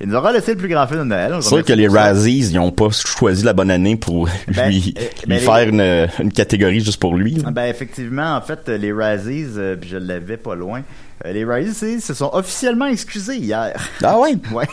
[0.00, 1.34] il nous aura laissé le plus grand film de Noël.
[1.40, 1.86] C'est sûr que les.
[1.88, 5.40] Razzies, ils ont pas choisi la bonne année pour Ben, lui, euh, lui ben, les-
[5.40, 7.34] faire une, une catégorie juste pour lui.
[7.36, 7.50] là.
[7.50, 10.82] Ben effectivement, en fait, les Razzies, euh, puis je l'avais pas loin.
[11.24, 13.74] euh, les Razzies se sont officiellement excusés hier.
[14.02, 14.34] Ah ouais?
[14.52, 14.66] Ouais,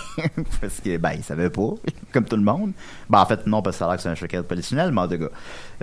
[0.62, 1.74] parce que, ben, ils savaient pas,
[2.12, 2.72] comme tout le monde.
[3.10, 5.02] Ben, en fait, non, parce que ça a l'air que c'est un choquet policionnel, mais
[5.02, 5.30] en tout cas.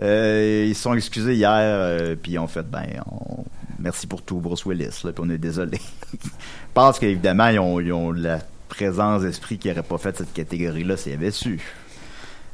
[0.02, 3.44] Euh, ils se sont excusés hier, euh, puis ils ont fait, ben, on-
[3.86, 5.78] merci pour tout, Bruce Willis, là, puis on est désolé.
[6.74, 10.96] Pense qu'évidemment, ils ont, ils ont la présence d'esprit qui n'aurait pas fait cette catégorie-là
[10.96, 11.60] s'ils avaient su.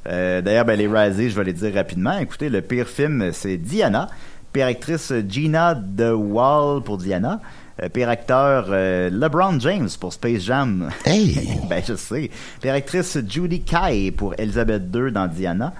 [0.06, 2.18] Euh, D'ailleurs, ben, les Razzies, je vais les dire rapidement.
[2.18, 4.10] Écoutez, le pire film, c'est Diana.
[4.52, 7.40] Pire actrice, Gina DeWall pour Diana.
[7.82, 10.90] Euh, pire acteur, euh, LeBron James pour Space Jam.
[11.06, 11.58] Hey!
[11.70, 12.30] ben, je sais.
[12.60, 15.72] Pire actrice, Judy Kai pour Elizabeth II dans Diana.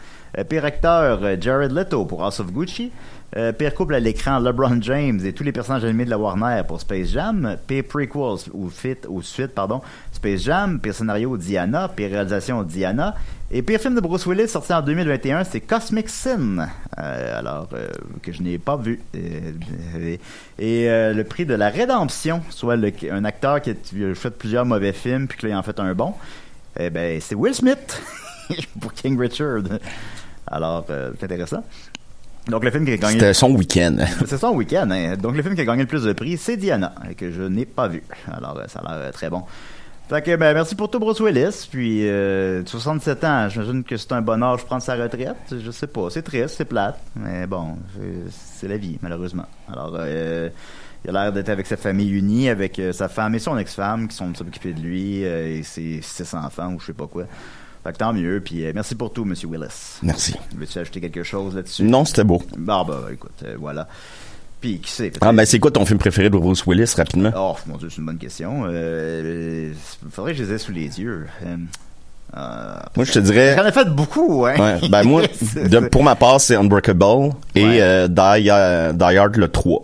[0.48, 2.90] Pire acteur, Jared Leto pour House of Gucci.
[3.36, 6.62] Euh, pire couple à l'écran, LeBron James et tous les personnages animés de la Warner
[6.68, 7.56] pour Space Jam.
[7.66, 9.80] Pire prequels ou fit ou suite, pardon,
[10.12, 10.78] Space Jam.
[10.80, 11.88] Pire scénario, Diana.
[11.88, 13.14] Pire réalisation, Diana.
[13.54, 16.66] Et pire film de Bruce Willis sorti en 2021, c'est Cosmic Sin.
[16.98, 17.88] Euh, alors, euh,
[18.22, 18.98] que je n'ai pas vu.
[19.14, 20.16] Euh,
[20.58, 22.76] et le prix de la rédemption, soit
[23.10, 23.74] un acteur qui a
[24.14, 26.14] fait plusieurs mauvais films puis que là, il en fait un bon,
[26.80, 28.02] eh ben, c'est Will Smith
[28.80, 29.64] pour King Richard.
[30.46, 31.62] Alors, c'est intéressant.
[32.48, 33.12] Donc, le film qui a gagné...
[33.14, 33.96] C'était son week-end.
[34.26, 34.88] C'est son week-end.
[34.90, 35.16] hein.
[35.16, 37.64] Donc, le film qui a gagné le plus de prix, c'est Diana, que je n'ai
[37.66, 38.02] pas vu.
[38.30, 39.42] Alors, euh, ça a l'air euh, très bon.
[40.08, 41.68] Fait que, ben, merci pour tout, Bruce Willis.
[41.70, 45.36] Puis, euh, 67 ans, j'imagine que c'est un bon âge pour prendre sa retraite.
[45.52, 46.08] Je sais pas.
[46.10, 46.98] C'est triste, c'est plate.
[47.16, 47.76] Mais bon,
[48.58, 49.46] c'est- la vie, malheureusement.
[49.72, 50.48] Alors, euh,
[51.04, 54.06] il a l'air d'être avec sa famille unie, avec euh, sa femme et son ex-femme
[54.08, 57.24] qui sont s'occuper de lui, euh, et ses six enfants, ou je sais pas quoi.
[57.84, 58.40] Fait que tant mieux.
[58.44, 59.98] Puis, euh, merci pour tout, Monsieur Willis.
[60.02, 60.34] Merci.
[60.56, 61.82] Veux-tu ajouter quelque chose là-dessus?
[61.82, 62.42] Non, c'était beau.
[62.56, 63.88] Bah, bah, écoute, euh, voilà.
[64.60, 65.10] Puis, qui sait?
[65.20, 67.32] Ah, ben, c'est quoi ton film préféré de Bruce Willis, rapidement?
[67.36, 68.62] Oh, mon Dieu, c'est une bonne question.
[68.66, 69.72] Euh,
[70.04, 71.26] il faudrait que je les ai sous les yeux.
[71.44, 71.56] Euh,
[72.36, 73.56] euh, Moi, je te dirais.
[73.58, 74.54] J'en ai fait beaucoup, hein.
[74.80, 75.22] Ouais, ben moi,
[75.56, 77.78] de- pour ma part, c'est Unbreakable et Ouais.
[77.82, 79.82] euh, Die, euh, Die Hard le 3.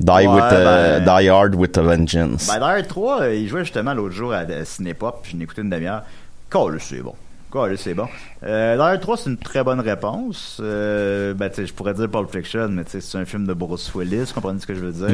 [0.00, 2.46] Die, Ouais, with, euh, ben- Die Hard with a Vengeance.
[2.46, 5.62] Ben, d'ailleurs, 3, euh, il jouait justement l'autre jour à, à Cinépop, puis je écouté
[5.62, 6.02] une demi-heure.
[6.50, 7.14] Colle, c'est bon.
[7.50, 8.06] Colle, c'est bon.
[8.42, 10.58] Euh, d'ailleurs, 3, c'est une très bonne réponse.
[10.60, 13.90] Euh, ben, je pourrais dire Pulp Fiction, mais tu sais, c'est un film de Bruce
[13.94, 15.08] Willis, vous comprenez ce que je veux dire?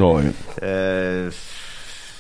[0.63, 1.31] Euh,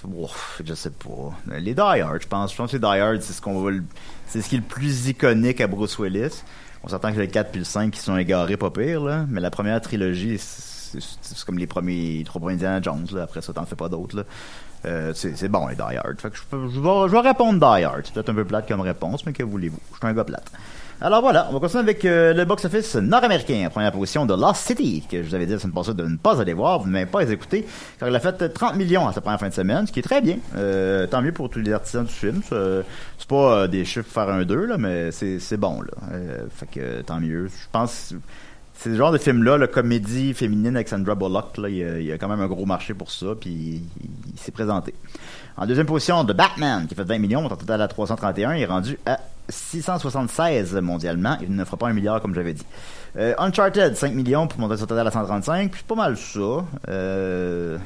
[0.04, 1.32] ouf, je sais pas.
[1.58, 2.52] Les Die Hard, je pense.
[2.52, 3.82] Je pense que les Die Hard, c'est ce qu'on va le-
[4.26, 6.42] c'est ce qui est le plus iconique à Bruce Willis.
[6.82, 9.24] On s'entend que le 4 puis le 5 qui sont égarés pas pire, là.
[9.28, 13.22] Mais la première trilogie, c'est comme les premiers, les trois premiers Indiana Jones, là.
[13.22, 14.24] Après ça, t'en fais pas d'autres, là.
[14.84, 16.20] Euh, c'est bon, les Die Hard.
[16.20, 18.02] Fait que je, je vais, je vais répondre Die Hard.
[18.04, 19.78] C'est peut-être un peu plate comme réponse, mais que voulez-vous?
[19.92, 20.50] Je suis un gars plate.
[21.00, 23.68] Alors voilà, on va continuer avec euh, le box-office nord-américain.
[23.70, 26.16] Première position de Lost City, que je vous avais dit la semaine passée de ne
[26.16, 27.66] pas aller voir, vous ne m'avez pas les écouter,
[27.98, 30.04] car il a fait 30 millions à sa première fin de semaine, ce qui est
[30.04, 30.36] très bien.
[30.56, 32.40] Euh, tant mieux pour tous les artisans du film.
[32.48, 35.82] C'est pas euh, des chiffres faire un 2, là, mais c'est bon.
[35.82, 35.90] Là.
[36.12, 37.48] Euh, fait que euh, tant mieux.
[37.48, 38.14] Je pense
[38.76, 42.18] c'est le genre de film-là, la comédie féminine avec Sandra Bullock, là, il, y a,
[42.18, 44.94] quand même un gros marché pour ça, puis il, s'est présenté.
[45.56, 48.66] En deuxième position, The Batman, qui fait 20 millions, montant total à 331, il est
[48.66, 51.36] rendu à 676 mondialement.
[51.42, 52.64] Il ne fera pas un milliard, comme j'avais dit.
[53.16, 56.64] Euh, Uncharted, 5 millions pour monter son total à 135, puis pas mal ça.
[56.88, 57.78] Euh,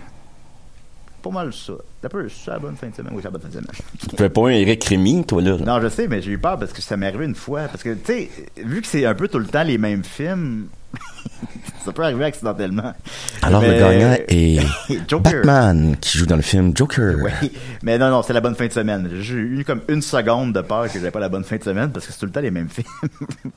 [1.31, 1.72] pas mal ça.
[2.01, 3.12] T'as peu, c'est la bonne fin de semaine?
[3.14, 3.66] Oui, c'est la bonne fin de semaine.
[4.11, 5.57] Tu fais pas un Eric Rémy, toi, là?
[5.59, 7.62] Non, je sais, mais j'ai eu peur parce que ça m'est arrivé une fois.
[7.62, 10.68] Parce que, tu sais, vu que c'est un peu tout le temps les mêmes films,
[11.85, 12.95] ça peut arriver accidentellement.
[13.43, 14.61] Alors, Mais- le gagnant est
[15.09, 15.43] Joker.
[15.45, 17.16] Batman, qui joue dans le film Joker.
[17.22, 17.53] Oui,
[17.83, 19.09] mais non, non, c'est la bonne fin de semaine.
[19.20, 21.91] J'ai eu comme une seconde de peur que j'avais pas la bonne fin de semaine
[21.91, 22.87] parce que c'est tout le temps les mêmes films.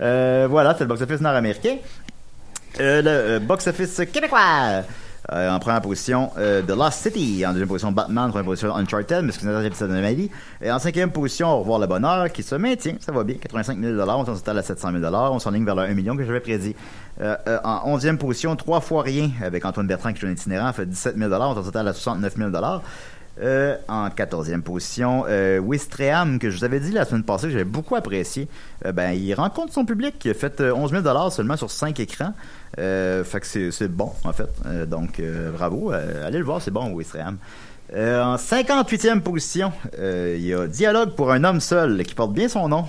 [0.00, 1.76] Euh, voilà, c'est le box-office nord-américain.
[2.80, 4.82] Euh, le euh, box-office québécois.
[5.32, 7.44] Euh, en première position, euh, The Lost City.
[7.46, 8.24] En deuxième position, Batman.
[8.24, 10.30] En troisième position, Uncharted, mais c'est une épisode de Mali.
[10.62, 12.94] Et en cinquième position, Au revoir le bonheur, qui se maintient.
[13.00, 13.36] Ça va bien.
[13.36, 16.24] 85 000 On s'en total à 700 000 On s'enligne vers le 1 million que
[16.24, 16.74] j'avais prédit.
[17.20, 20.86] Euh, en onzième position, Trois fois rien, avec Antoine Bertrand qui joue un itinérant, fait
[20.86, 22.50] 17 000 On s'en total à 69 000
[23.42, 27.52] euh, en 14e position, euh, Wistreham, que je vous avais dit la semaine passée, que
[27.52, 28.48] j'avais beaucoup apprécié.
[28.92, 32.34] Ben, il rencontre son public, il a fait euh, 11 000 seulement sur 5 écrans.
[32.78, 34.48] Euh, fait que c'est, bon, en fait.
[34.66, 35.92] Euh, donc, euh, bravo.
[35.92, 37.36] Euh, allez le voir, c'est bon, Wistreham.
[37.94, 42.32] Euh, en 58e position, euh, il y a Dialogue pour un homme seul, qui porte
[42.32, 42.84] bien son nom.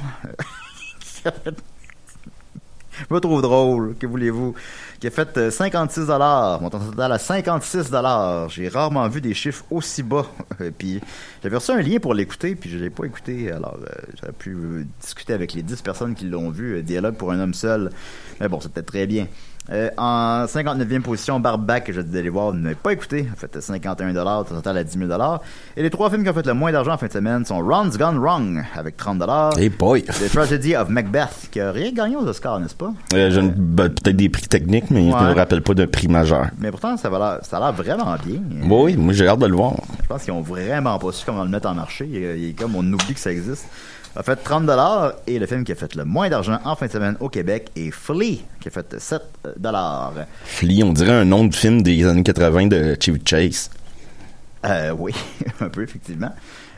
[1.00, 1.34] Fait-
[3.10, 4.54] pas trop drôle, que voulez-vous,
[5.00, 8.50] qui a fait euh, 56 dollars, montant total à 56 dollars.
[8.50, 10.28] J'ai rarement vu des chiffres aussi bas.
[10.78, 11.02] Puis
[11.42, 13.52] j'avais reçu un lien pour l'écouter, puis je l'ai pas écouté.
[13.52, 17.40] Alors euh, j'aurais pu discuter avec les 10 personnes qui l'ont vu, dialogue pour un
[17.40, 17.90] homme seul.
[18.40, 19.28] Mais bon, c'est peut-être très bien.
[19.70, 23.62] Euh, en 59e position, Barbac, que je d'aller voir, vous n'avez pas écouté, a fait
[23.62, 25.10] 51 dollars, total à 10 000
[25.78, 27.60] Et les trois films qui ont fait le moins d'argent en fin de semaine sont
[27.60, 29.58] Ron's Gone Wrong, avec 30 dollars.
[29.60, 30.02] Hey boy!
[30.04, 32.92] The Tragedy of Macbeth, qui a rien gagné aux Oscars, n'est-ce pas?
[33.14, 35.22] Euh, je ben, peut-être des prix techniques, mais je Ouais.
[35.22, 36.48] ne me rappelle pas d'un prix majeur.
[36.58, 38.40] Mais pourtant, ça, va ça a l'air vraiment bien.
[38.68, 39.74] Oui, moi j'ai hâte de le voir.
[40.02, 42.10] Je pense qu'ils ont vraiment pas su comment le mettre en marché.
[42.12, 43.66] Il, il est comme on oublie que ça existe.
[44.16, 44.70] A fait 30
[45.28, 47.70] et le film qui a fait le moins d'argent en fin de semaine au Québec
[47.78, 49.22] est Flea, qui a fait 7
[50.44, 53.70] Flea, on dirait un nom de film des années 80 de Chevy Chase.
[54.66, 55.14] Euh, oui,
[55.62, 56.34] un peu, effectivement.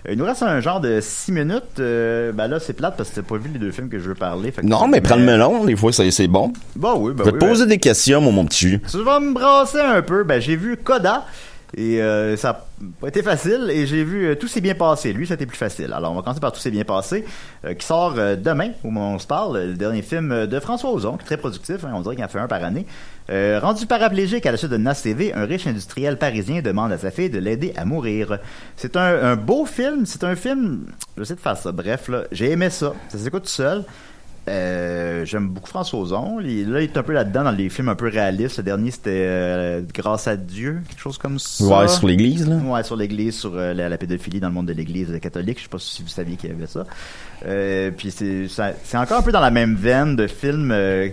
[0.10, 1.80] Il nous reste un genre de 6 minutes.
[1.80, 4.10] Euh, ben là, c'est plate parce que t'as pas vu les deux films que je
[4.10, 4.52] veux parler.
[4.52, 6.52] Fait que- Non, mais prends le melon, des fois, c'est c'est bon.
[6.76, 8.82] Bah oui, bah Je vais oui, te poser ben- des questions, mon, mon petit jus.
[8.90, 10.24] Tu vas me brasser un peu.
[10.24, 11.26] Ben, j'ai vu Coda.
[11.76, 12.66] Et euh, ça a
[13.02, 13.70] pas été facile.
[13.72, 15.12] Et j'ai vu euh, Tout s'est bien passé.
[15.12, 15.92] Lui, été plus facile.
[15.94, 17.26] Alors, on va commencer par Tout s'est bien passé,
[17.66, 19.58] euh, qui sort euh, demain, où on se parle.
[19.60, 21.84] Le dernier film euh, de François Ozon, qui est très productif.
[21.84, 22.86] hein, on dirait qu'il en fait un par année.
[23.32, 26.98] Euh, rendu paraplégique à la suite de NAS TV, un riche industriel parisien demande à
[26.98, 28.38] sa fille de l'aider à mourir.
[28.76, 30.06] C'est un, un beau film.
[30.06, 30.86] C'est un film...
[31.18, 31.72] Je essayer de faire ça.
[31.72, 32.94] Bref, là, j'ai aimé ça.
[33.10, 33.84] Ça s'écoute tout seul.
[34.50, 36.40] Euh, J'aime beaucoup François Ozon.
[36.42, 38.58] Il- là, il est un peu là-dedans dans les films un peu réalistes.
[38.58, 41.64] Le dernier, c'était euh, Grâce à Dieu, quelque chose comme ça.
[41.64, 42.56] Ouais, sur l'église, là.
[42.58, 45.60] Ouais, sur l'église, sur euh, la, la pédophilie dans le monde de l'église catholique.
[45.60, 46.86] Je sais pas si vous saviez qu'il y avait ça.
[47.46, 51.08] Euh, puis c'est encore un peu dans la même veine de film euh,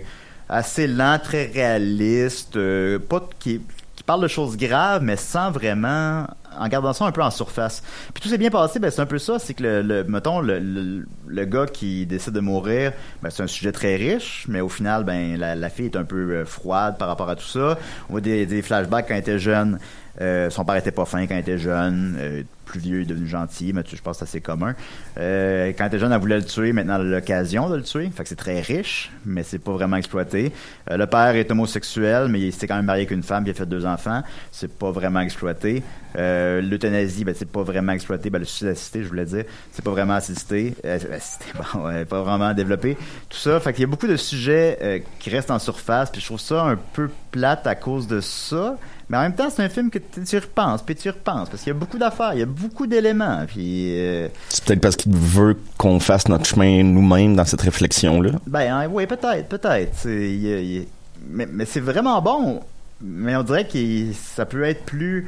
[0.49, 3.61] assez lent, très réaliste, euh, pas qui,
[3.95, 6.25] qui parle de choses graves, mais sans vraiment
[6.59, 7.81] en gardant ça un peu en surface.
[8.13, 10.41] Puis tout s'est bien passé, ben c'est un peu ça, c'est que le, le- mettons
[10.41, 11.05] le,
[11.45, 12.91] gars qui décide de mourir,
[13.21, 16.03] ben c'est un sujet très riche, mais au final ben la, la fille est un
[16.03, 17.77] peu euh, froide par rapport à tout ça.
[18.09, 19.79] On voit des, des flashbacks quand elle était jeune.
[20.19, 23.05] Euh, son père était pas fin quand il était jeune, euh, plus vieux, il est
[23.05, 24.75] devenu gentil, mais je pense que c'est assez commun.
[25.17, 27.83] Euh, quand il était jeune, elle voulait le tuer, maintenant elle a l'occasion de le
[27.83, 28.09] tuer.
[28.13, 30.51] Fait que c'est très riche, mais c'est pas vraiment exploité.
[30.89, 33.55] Le père est homosexuel, mais il s'est quand même marié avec une femme, puis il
[33.55, 34.21] a fait deux enfants.
[34.51, 35.83] C'est pas vraiment exploité.
[36.15, 38.29] L'euthanasie, ben, c'est pas vraiment exploité.
[38.29, 40.73] Ben, le suicide assisté, je voulais dire, c'est pas vraiment assisté.
[40.83, 42.97] Assisté, bon, pas vraiment développé.
[43.29, 46.63] Tout ça, fait y a beaucoup de sujets qui restent en surface, je trouve ça
[46.63, 48.77] un peu plate à cause de ça.
[49.11, 51.73] Mais en même temps, c'est un film que tu repenses, puis tu repenses, parce qu'il
[51.73, 53.93] y a beaucoup d'affaires, il y a beaucoup d'éléments, puis...
[53.99, 58.31] euh, C'est peut-être parce qu'il veut qu'on fasse notre chemin nous-mêmes dans cette réflexion-là.
[58.47, 60.07] Ben hein, oui, peut-être, peut-être.
[60.07, 62.61] Mais, mais c'est vraiment bon.
[63.01, 65.27] Mais on dirait que ça peut être plus.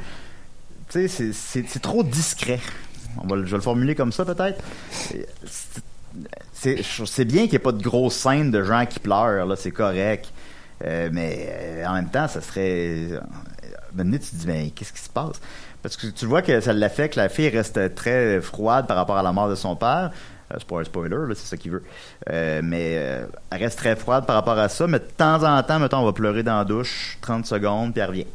[0.88, 2.60] Tu sais, c'est- trop discret.
[3.22, 4.64] On va, je vais le formuler comme ça, peut-être.
[4.90, 5.26] C'est-
[6.54, 9.56] C'est c'est bien qu'il n'y ait pas de grosses scènes de gens qui pleurent, là,
[9.56, 10.30] c'est correct.
[10.84, 13.08] Euh, mais euh, en même temps, ça serait.
[13.94, 15.40] Maintenant, tu te dis, mais qu'est-ce qui se passe?
[15.82, 19.22] Parce que tu vois que ça l'affecte, la fille reste très froide par rapport à
[19.22, 20.10] la mort de son père.
[20.52, 21.82] Euh, spoiler, là, c'est ça qu'il veut.
[22.30, 24.86] Euh, mais euh, elle reste très froide par rapport à ça.
[24.86, 28.00] Mais de temps en temps, mettons, on va pleurer dans la douche 30 secondes, puis
[28.02, 28.26] elle revient.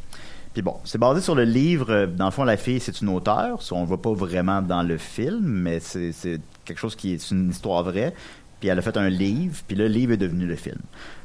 [0.53, 1.91] Puis bon, c'est basé sur le livre.
[1.91, 3.59] euh, Dans le fond, la fille, c'est une auteure.
[3.71, 6.11] On ne voit pas vraiment dans le film, mais c'est
[6.65, 8.13] quelque chose qui est une histoire vraie.
[8.59, 10.79] Puis elle a fait un livre, puis le livre est devenu le film.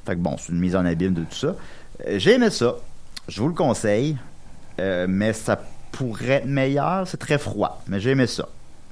[0.07, 1.57] Fait que bon, c'est une mise en abîme de tout ça.
[2.17, 2.77] J'ai aimé ça.
[3.29, 4.17] Je vous le conseille.
[4.81, 5.61] Euh, mais ça
[5.93, 7.07] pourrait être meilleur.
[7.07, 7.83] C'est très froid.
[7.87, 8.49] Mais j'ai aimé ça.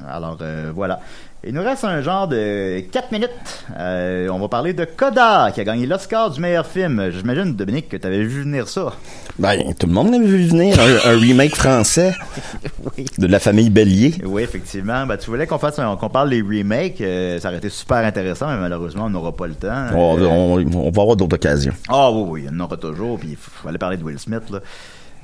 [0.06, 1.00] Alors euh, voilà.
[1.44, 3.30] Il nous reste un genre de 4 minutes.
[3.76, 7.10] Euh, on va parler de Coda, qui a gagné l'Oscar du meilleur film.
[7.10, 8.92] J'imagine, Dominique, que tu avais vu venir ça.
[9.40, 10.76] Ben, tout le monde l'avait vu venir.
[10.78, 12.14] Un, un remake français
[12.96, 13.06] Oui.
[13.18, 14.14] de la famille Bélier.
[14.24, 15.04] Oui, effectivement.
[15.04, 17.00] Ben, tu voulais qu'on fasse qu'on parle des remakes.
[17.00, 19.86] euh, ça aurait été super intéressant, mais malheureusement, on n'aura pas le temps.
[19.96, 21.72] On, Euh, on- on va avoir d'autres occasions.
[21.88, 24.48] Ah oui, oui, il y en aura toujours, puis il aller parler de Will Smith,
[24.48, 24.60] là.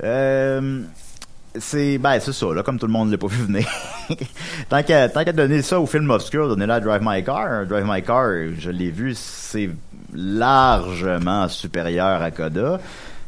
[0.03, 0.81] Euh,
[1.57, 3.67] c'est, ben, c'est ça, là, comme tout le monde l'a pas vu venir.
[4.69, 7.65] tant qu'à, tant qu'à donner ça au film obscur, donnez-le à Drive My Car.
[7.65, 9.69] Drive My Car, je l'ai vu, c'est
[10.13, 12.79] largement supérieur à Coda.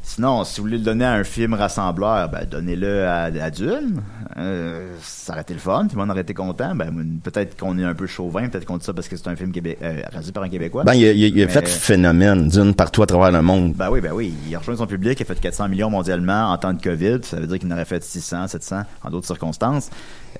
[0.04, 4.02] Sinon, si vous voulez le donner à un film rassembleur, ben, donnez-le à, à Dune.
[4.36, 6.74] Euh, ça aurait été le fun, tout le monde aurait été content.
[6.76, 6.91] Ben,
[7.24, 9.52] peut-être qu'on est un peu chauvin, peut-être qu'on dit ça parce que c'est un film
[9.56, 10.84] euh, réalisé par un Québécois.
[10.84, 13.74] Ben, il a, il a- il a fait phénomène d'une partout à travers le monde.
[13.76, 14.34] Ben oui, ben oui.
[14.47, 17.20] Il a rejoint son public, il a fait 400 millions mondialement en temps de COVID.
[17.24, 19.89] Ça veut dire qu'il en aurait fait 600, 700 en d'autres circonstances.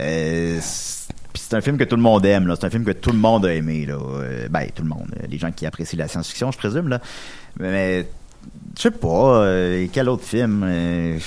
[0.01, 2.55] Euh, c'est- puis c'est un film que tout le monde aime, là.
[2.59, 3.93] C'est un film que tout le monde a aimé, là.
[3.95, 5.07] Euh, ben, tout le monde.
[5.30, 6.99] Les gens qui apprécient la science-fiction, je présume, là.
[7.57, 8.07] Mais,
[8.78, 10.64] je sais pas, euh, quel autre film?
[10.66, 11.20] Euh,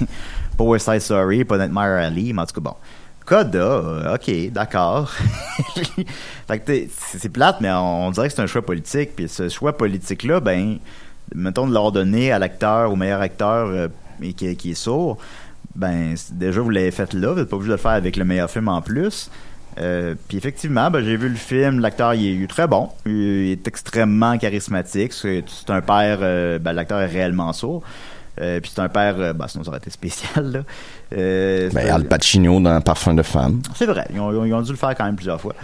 [0.58, 2.74] pas West Side Story, pas Nightmare Alley, mais en tout cas, bon.
[3.24, 5.10] Coda, euh, ok, d'accord.
[6.48, 9.14] fait que c'est plate, mais on, dirait que c'est un choix politique.
[9.14, 10.78] Puis ce choix politique-là, ben,
[11.34, 13.88] mettons de leur donner à l'acteur, au meilleur acteur euh,
[14.34, 15.18] qui, qui est sourd,
[15.76, 18.24] ben, déjà vous l'avez fait là, vous n'êtes pas obligé de le faire avec le
[18.24, 19.30] meilleur film en plus.
[19.80, 23.68] Euh, puis effectivement, ben, j'ai vu le film, l'acteur il est très bon, il est
[23.68, 27.82] extrêmement charismatique, c'est un père, euh, ben, l'acteur est réellement sourd.
[28.40, 30.60] Euh, puis c'est un père, ben, sinon ça aurait été spécial là.
[31.10, 33.62] Ben, Al Pacino dans Parfum de femme.
[33.74, 35.54] c'est vrai, ils ont, ils ont dû le faire quand même plusieurs fois.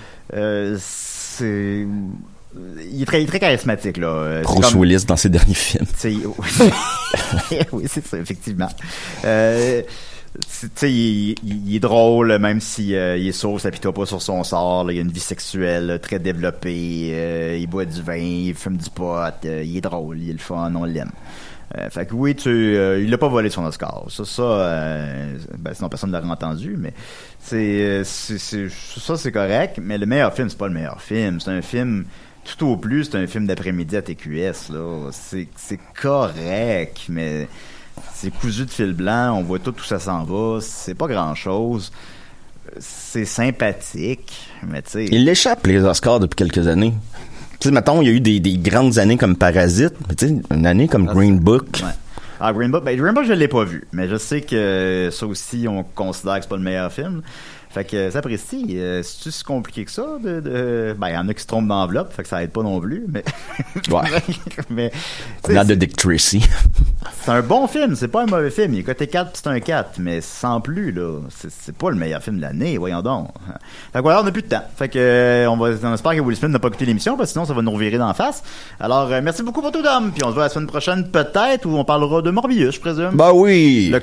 [0.79, 1.87] C'est
[2.89, 4.43] il est très, il est très charismatique là.
[4.43, 5.87] Bruce comme- Willis dans ses derniers films.
[7.73, 8.69] oui, c'est ça, effectivement.
[9.25, 9.83] Euh,
[10.41, 14.21] tu sais, il, est drôle, même si euh, il est sourd, ça s'apitoie pas sur
[14.21, 14.91] son sort.
[14.91, 17.11] il a une vie sexuelle là, très développée.
[17.13, 19.15] euh, il boit du vin, il fume du pot.
[19.17, 21.13] euh, il est drôle, il est le fun, on l'aime.
[21.79, 24.05] Euh, fait que oui, tu, euh, il a pas volé son Oscar.
[24.09, 26.93] Ça, ça, euh, ben, sinon personne ne l'aurait entendu, mais
[27.53, 29.79] euh, c'est- ça c'est correct.
[29.83, 31.41] Mais le meilleur film, c'est pas le meilleur film.
[31.41, 32.05] C'est un film
[32.45, 35.09] tout au plus, c'est un film d'après-midi à TQS là.
[35.13, 37.49] C'est, c'est correct, mais
[38.15, 39.37] c'est cousu de fil blanc.
[39.39, 40.61] On voit tout où ça s'en va.
[40.61, 41.93] C'est pas grand chose.
[42.79, 45.05] C'est sympathique, mais tu sais.
[45.11, 46.95] Il l'échappe, les Oscars, depuis quelques années.
[47.61, 50.29] Tu sais, mettons, il y a eu des, des grandes années comme Parasite, mais tu
[50.29, 51.81] sais, une année comme Green Book.
[51.83, 51.91] Ouais.
[52.41, 55.27] Ah, Green Book, ben, Green Book, je l'ai pas vu, mais je sais que ça
[55.27, 57.23] aussi, on considère que c'est pas le meilleur film.
[57.75, 58.67] Fait que ça apprécie.
[58.77, 60.07] Euh, C'est-tu si compliqué que ça?
[60.23, 60.95] De, de...
[60.97, 62.81] Ben, il y en a qui se trompent d'enveloppe, fait que ça aide pas non
[62.81, 63.25] plus, mais.
[63.91, 64.03] Ouais.
[64.71, 64.93] mais
[65.49, 66.41] Not de c'est- Dick Tracy.
[67.25, 68.73] c'est un bon film, c'est pas un mauvais film.
[68.75, 71.19] Il est côté 4 puis c'est un 4, mais sans plus, là.
[71.37, 73.29] C'est- pas le meilleur film de l'année, voyons donc.
[73.93, 74.63] Fait que voilà, on a plus de temps.
[74.77, 77.31] Fait que, euh, on va, on espère que Will Smith n'a pas écouté l'émission, parce
[77.31, 78.45] que sinon ça va nous revirer d'en face.
[78.79, 80.13] Alors, euh, merci beaucoup pour tout, Dom.
[80.15, 83.11] Puis on se voit la semaine prochaine, peut-être, où on parlera de Morbius, je présume.
[83.15, 83.89] bah oui!
[83.93, 83.99] Le